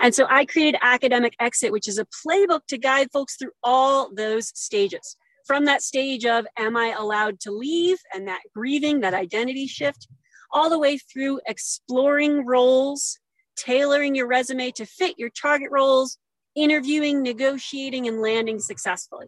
And 0.00 0.14
so 0.14 0.26
I 0.28 0.44
created 0.44 0.78
Academic 0.82 1.34
Exit, 1.40 1.72
which 1.72 1.88
is 1.88 1.98
a 1.98 2.06
playbook 2.26 2.60
to 2.68 2.78
guide 2.78 3.08
folks 3.12 3.36
through 3.36 3.50
all 3.62 4.10
those 4.14 4.48
stages. 4.54 5.16
From 5.46 5.64
that 5.66 5.82
stage 5.82 6.24
of, 6.24 6.46
am 6.56 6.76
I 6.76 6.94
allowed 6.96 7.40
to 7.40 7.50
leave? 7.50 7.98
And 8.14 8.28
that 8.28 8.40
grieving, 8.54 9.00
that 9.00 9.14
identity 9.14 9.66
shift, 9.66 10.08
all 10.52 10.70
the 10.70 10.78
way 10.78 10.96
through 10.96 11.40
exploring 11.46 12.46
roles, 12.46 13.18
tailoring 13.56 14.14
your 14.14 14.26
resume 14.26 14.70
to 14.72 14.86
fit 14.86 15.18
your 15.18 15.30
target 15.30 15.68
roles, 15.70 16.18
interviewing, 16.54 17.22
negotiating, 17.22 18.06
and 18.06 18.20
landing 18.20 18.58
successfully. 18.58 19.26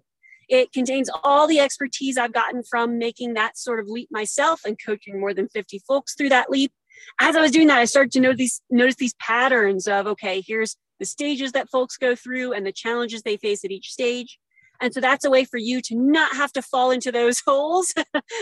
It 0.49 0.73
contains 0.73 1.11
all 1.25 1.47
the 1.47 1.59
expertise 1.59 2.17
I've 2.17 2.33
gotten 2.33 2.63
from 2.63 2.99
making 2.99 3.35
that 3.35 3.59
sort 3.59 3.81
of 3.81 3.89
leap 3.89 4.09
myself 4.11 4.61
and 4.65 4.79
coaching 4.85 5.19
more 5.19 5.35
than 5.35 5.49
50 5.49 5.81
folks 5.81 6.15
through 6.15 6.29
that 6.29 6.51
leap. 6.51 6.73
As 7.21 7.35
I 7.37 7.41
was 7.41 7.51
doing 7.51 7.67
that, 7.69 7.79
I 7.79 7.85
started 7.85 8.13
to 8.13 8.21
notice 8.21 8.39
these, 8.39 8.63
notice 8.71 8.95
these 8.97 9.15
patterns 9.15 9.89
of, 9.89 10.07
okay, 10.07 10.43
here's 10.47 10.77
the 10.99 11.05
stages 11.05 11.53
that 11.53 11.69
folks 11.69 11.97
go 11.97 12.15
through 12.15 12.53
and 12.53 12.65
the 12.65 12.73
challenges 12.73 13.23
they 13.23 13.37
face 13.37 13.65
at 13.65 13.71
each 13.71 13.93
stage. 13.93 14.39
And 14.81 14.93
so 14.93 15.01
that's 15.01 15.25
a 15.25 15.31
way 15.31 15.45
for 15.45 15.59
you 15.59 15.81
to 15.83 15.97
not 15.97 16.37
have 16.37 16.53
to 16.53 16.63
fall 16.63 16.91
into 16.91 17.11
those 17.11 17.41
holes 17.47 17.93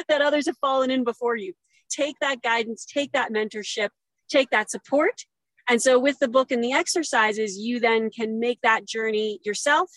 that 0.09 0.21
others 0.21 0.47
have 0.47 0.59
fallen 0.59 0.91
in 0.91 1.05
before 1.05 1.37
you. 1.37 1.55
Take 1.91 2.17
that 2.21 2.43
guidance, 2.43 2.85
take 2.85 3.13
that 3.13 3.33
mentorship, 3.33 3.91
take 4.29 4.51
that 4.51 4.71
support, 4.71 5.25
and 5.69 5.81
so 5.81 5.99
with 5.99 6.19
the 6.19 6.29
book 6.29 6.51
and 6.51 6.63
the 6.63 6.73
exercises, 6.73 7.59
you 7.59 7.81
then 7.81 8.11
can 8.11 8.39
make 8.39 8.61
that 8.63 8.87
journey 8.87 9.41
yourself. 9.45 9.91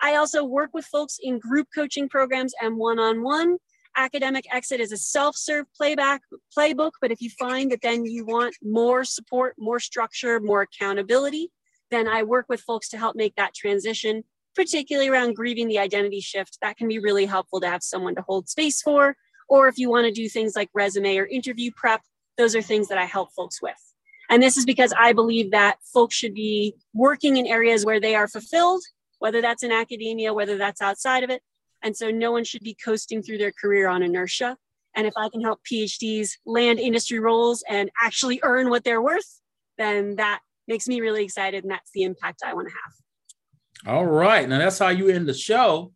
I 0.00 0.14
also 0.14 0.44
work 0.44 0.70
with 0.72 0.86
folks 0.86 1.18
in 1.22 1.38
group 1.38 1.68
coaching 1.74 2.08
programs 2.08 2.54
and 2.60 2.76
one-on-one. 2.76 3.58
Academic 3.96 4.46
Exit 4.54 4.80
is 4.80 4.92
a 4.92 4.96
self-serve 4.96 5.66
playback 5.76 6.22
playbook, 6.56 6.92
but 7.00 7.10
if 7.10 7.20
you 7.20 7.28
find 7.38 7.70
that 7.72 7.82
then 7.82 8.04
you 8.04 8.24
want 8.24 8.54
more 8.62 9.04
support, 9.04 9.56
more 9.58 9.80
structure, 9.80 10.40
more 10.40 10.62
accountability, 10.62 11.50
then 11.90 12.08
I 12.08 12.22
work 12.22 12.46
with 12.48 12.60
folks 12.60 12.88
to 12.90 12.98
help 12.98 13.16
make 13.16 13.34
that 13.34 13.52
transition, 13.52 14.22
particularly 14.54 15.08
around 15.08 15.34
grieving 15.34 15.68
the 15.68 15.80
identity 15.80 16.20
shift. 16.20 16.58
That 16.62 16.76
can 16.76 16.88
be 16.88 17.00
really 17.00 17.26
helpful 17.26 17.60
to 17.60 17.68
have 17.68 17.82
someone 17.82 18.14
to 18.14 18.22
hold 18.22 18.48
space 18.48 18.80
for. 18.80 19.16
Or 19.48 19.66
if 19.66 19.76
you 19.76 19.90
want 19.90 20.06
to 20.06 20.12
do 20.12 20.28
things 20.28 20.54
like 20.54 20.70
resume 20.72 21.18
or 21.18 21.26
interview 21.26 21.72
prep, 21.76 22.00
those 22.38 22.54
are 22.54 22.62
things 22.62 22.86
that 22.88 22.98
I 22.98 23.04
help 23.04 23.32
folks 23.34 23.60
with. 23.60 23.89
And 24.30 24.40
this 24.40 24.56
is 24.56 24.64
because 24.64 24.94
I 24.96 25.12
believe 25.12 25.50
that 25.50 25.78
folks 25.92 26.14
should 26.14 26.34
be 26.34 26.76
working 26.94 27.36
in 27.36 27.46
areas 27.46 27.84
where 27.84 28.00
they 28.00 28.14
are 28.14 28.28
fulfilled, 28.28 28.82
whether 29.18 29.40
that's 29.40 29.64
in 29.64 29.72
academia, 29.72 30.32
whether 30.32 30.56
that's 30.56 30.80
outside 30.80 31.24
of 31.24 31.30
it. 31.30 31.42
And 31.82 31.96
so 31.96 32.10
no 32.10 32.30
one 32.30 32.44
should 32.44 32.62
be 32.62 32.76
coasting 32.82 33.22
through 33.22 33.38
their 33.38 33.52
career 33.52 33.88
on 33.88 34.02
inertia. 34.02 34.56
And 34.94 35.06
if 35.06 35.14
I 35.16 35.28
can 35.28 35.40
help 35.40 35.60
PhDs 35.70 36.30
land 36.46 36.78
industry 36.78 37.18
roles 37.18 37.64
and 37.68 37.90
actually 38.02 38.40
earn 38.42 38.70
what 38.70 38.84
they're 38.84 39.02
worth, 39.02 39.40
then 39.78 40.16
that 40.16 40.40
makes 40.68 40.86
me 40.86 41.00
really 41.00 41.24
excited. 41.24 41.64
And 41.64 41.70
that's 41.70 41.90
the 41.92 42.04
impact 42.04 42.42
I 42.44 42.54
want 42.54 42.68
to 42.68 42.74
have. 42.74 43.94
All 43.94 44.06
right. 44.06 44.48
Now 44.48 44.58
that's 44.58 44.78
how 44.78 44.88
you 44.88 45.08
end 45.08 45.26
the 45.26 45.34
show. 45.34 45.92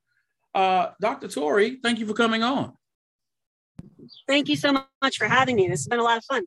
Uh, 0.54 0.88
Dr. 1.00 1.28
Tory, 1.28 1.78
thank 1.82 1.98
you 1.98 2.06
for 2.06 2.14
coming 2.14 2.42
on. 2.42 2.72
Thank 4.26 4.48
you 4.48 4.56
so 4.56 4.72
much 5.02 5.16
for 5.18 5.26
having 5.26 5.56
me. 5.56 5.68
This 5.68 5.80
has 5.80 5.88
been 5.88 6.00
a 6.00 6.04
lot 6.04 6.18
of 6.18 6.24
fun. 6.24 6.44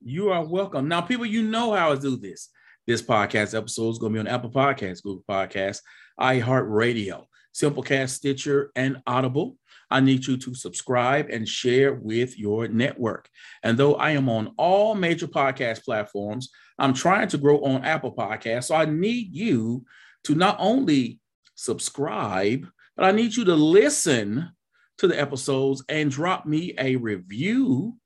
You 0.00 0.30
are 0.30 0.44
welcome. 0.44 0.88
Now, 0.88 1.00
people, 1.00 1.26
you 1.26 1.42
know 1.42 1.72
how 1.72 1.92
I 1.92 1.96
do 1.96 2.16
this. 2.16 2.48
This 2.86 3.02
podcast 3.02 3.56
episode 3.56 3.90
is 3.90 3.98
going 3.98 4.14
to 4.14 4.22
be 4.22 4.28
on 4.28 4.34
Apple 4.34 4.50
Podcasts, 4.50 5.02
Google 5.02 5.24
Podcasts, 5.28 5.80
iHeartRadio, 6.18 7.26
Simplecast, 7.54 8.10
Stitcher, 8.10 8.70
and 8.74 9.02
Audible. 9.06 9.56
I 9.90 10.00
need 10.00 10.26
you 10.26 10.36
to 10.38 10.54
subscribe 10.54 11.28
and 11.30 11.48
share 11.48 11.94
with 11.94 12.38
your 12.38 12.68
network. 12.68 13.28
And 13.62 13.76
though 13.76 13.96
I 13.96 14.12
am 14.12 14.28
on 14.28 14.54
all 14.56 14.94
major 14.94 15.26
podcast 15.26 15.84
platforms, 15.84 16.50
I'm 16.78 16.94
trying 16.94 17.28
to 17.28 17.38
grow 17.38 17.60
on 17.64 17.84
Apple 17.84 18.14
Podcasts. 18.14 18.64
So 18.64 18.76
I 18.76 18.84
need 18.84 19.34
you 19.34 19.84
to 20.24 20.34
not 20.34 20.56
only 20.58 21.20
subscribe, 21.54 22.66
but 22.96 23.04
I 23.04 23.12
need 23.12 23.34
you 23.34 23.44
to 23.46 23.54
listen 23.54 24.50
to 24.98 25.06
the 25.06 25.20
episodes 25.20 25.82
and 25.88 26.10
drop 26.10 26.46
me 26.46 26.74
a 26.78 26.96
review 26.96 27.96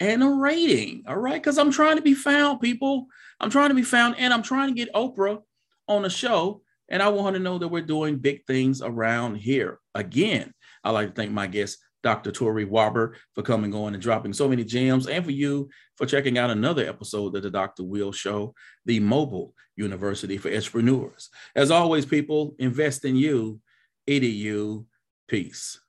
and 0.00 0.22
a 0.22 0.28
rating. 0.28 1.04
All 1.06 1.16
right. 1.16 1.40
Because 1.40 1.58
I'm 1.58 1.70
trying 1.70 1.96
to 1.96 2.02
be 2.02 2.14
found, 2.14 2.60
people. 2.60 3.06
I'm 3.38 3.50
trying 3.50 3.68
to 3.68 3.74
be 3.74 3.82
found 3.82 4.16
and 4.18 4.32
I'm 4.32 4.42
trying 4.42 4.68
to 4.68 4.74
get 4.74 4.92
Oprah 4.94 5.40
on 5.86 6.02
the 6.02 6.10
show. 6.10 6.62
And 6.88 7.02
I 7.02 7.08
want 7.08 7.34
her 7.34 7.38
to 7.38 7.44
know 7.44 7.58
that 7.58 7.68
we're 7.68 7.82
doing 7.82 8.16
big 8.16 8.44
things 8.46 8.82
around 8.82 9.36
here. 9.36 9.78
Again, 9.94 10.52
I'd 10.82 10.90
like 10.90 11.08
to 11.08 11.14
thank 11.14 11.30
my 11.30 11.46
guest, 11.46 11.78
Dr. 12.02 12.32
Tory 12.32 12.64
Wobber, 12.66 13.14
for 13.34 13.42
coming 13.42 13.74
on 13.74 13.94
and 13.94 14.02
dropping 14.02 14.32
so 14.32 14.48
many 14.48 14.64
gems, 14.64 15.06
and 15.06 15.24
for 15.24 15.30
you 15.30 15.68
for 15.96 16.06
checking 16.06 16.38
out 16.38 16.50
another 16.50 16.84
episode 16.88 17.36
of 17.36 17.42
the 17.42 17.50
Dr. 17.50 17.84
Will 17.84 18.10
Show, 18.10 18.54
the 18.86 18.98
mobile 18.98 19.54
university 19.76 20.36
for 20.36 20.52
entrepreneurs. 20.52 21.28
As 21.54 21.70
always, 21.70 22.06
people, 22.06 22.56
invest 22.58 23.04
in 23.04 23.14
you, 23.16 23.60
edu, 24.08 24.84
peace. 25.28 25.80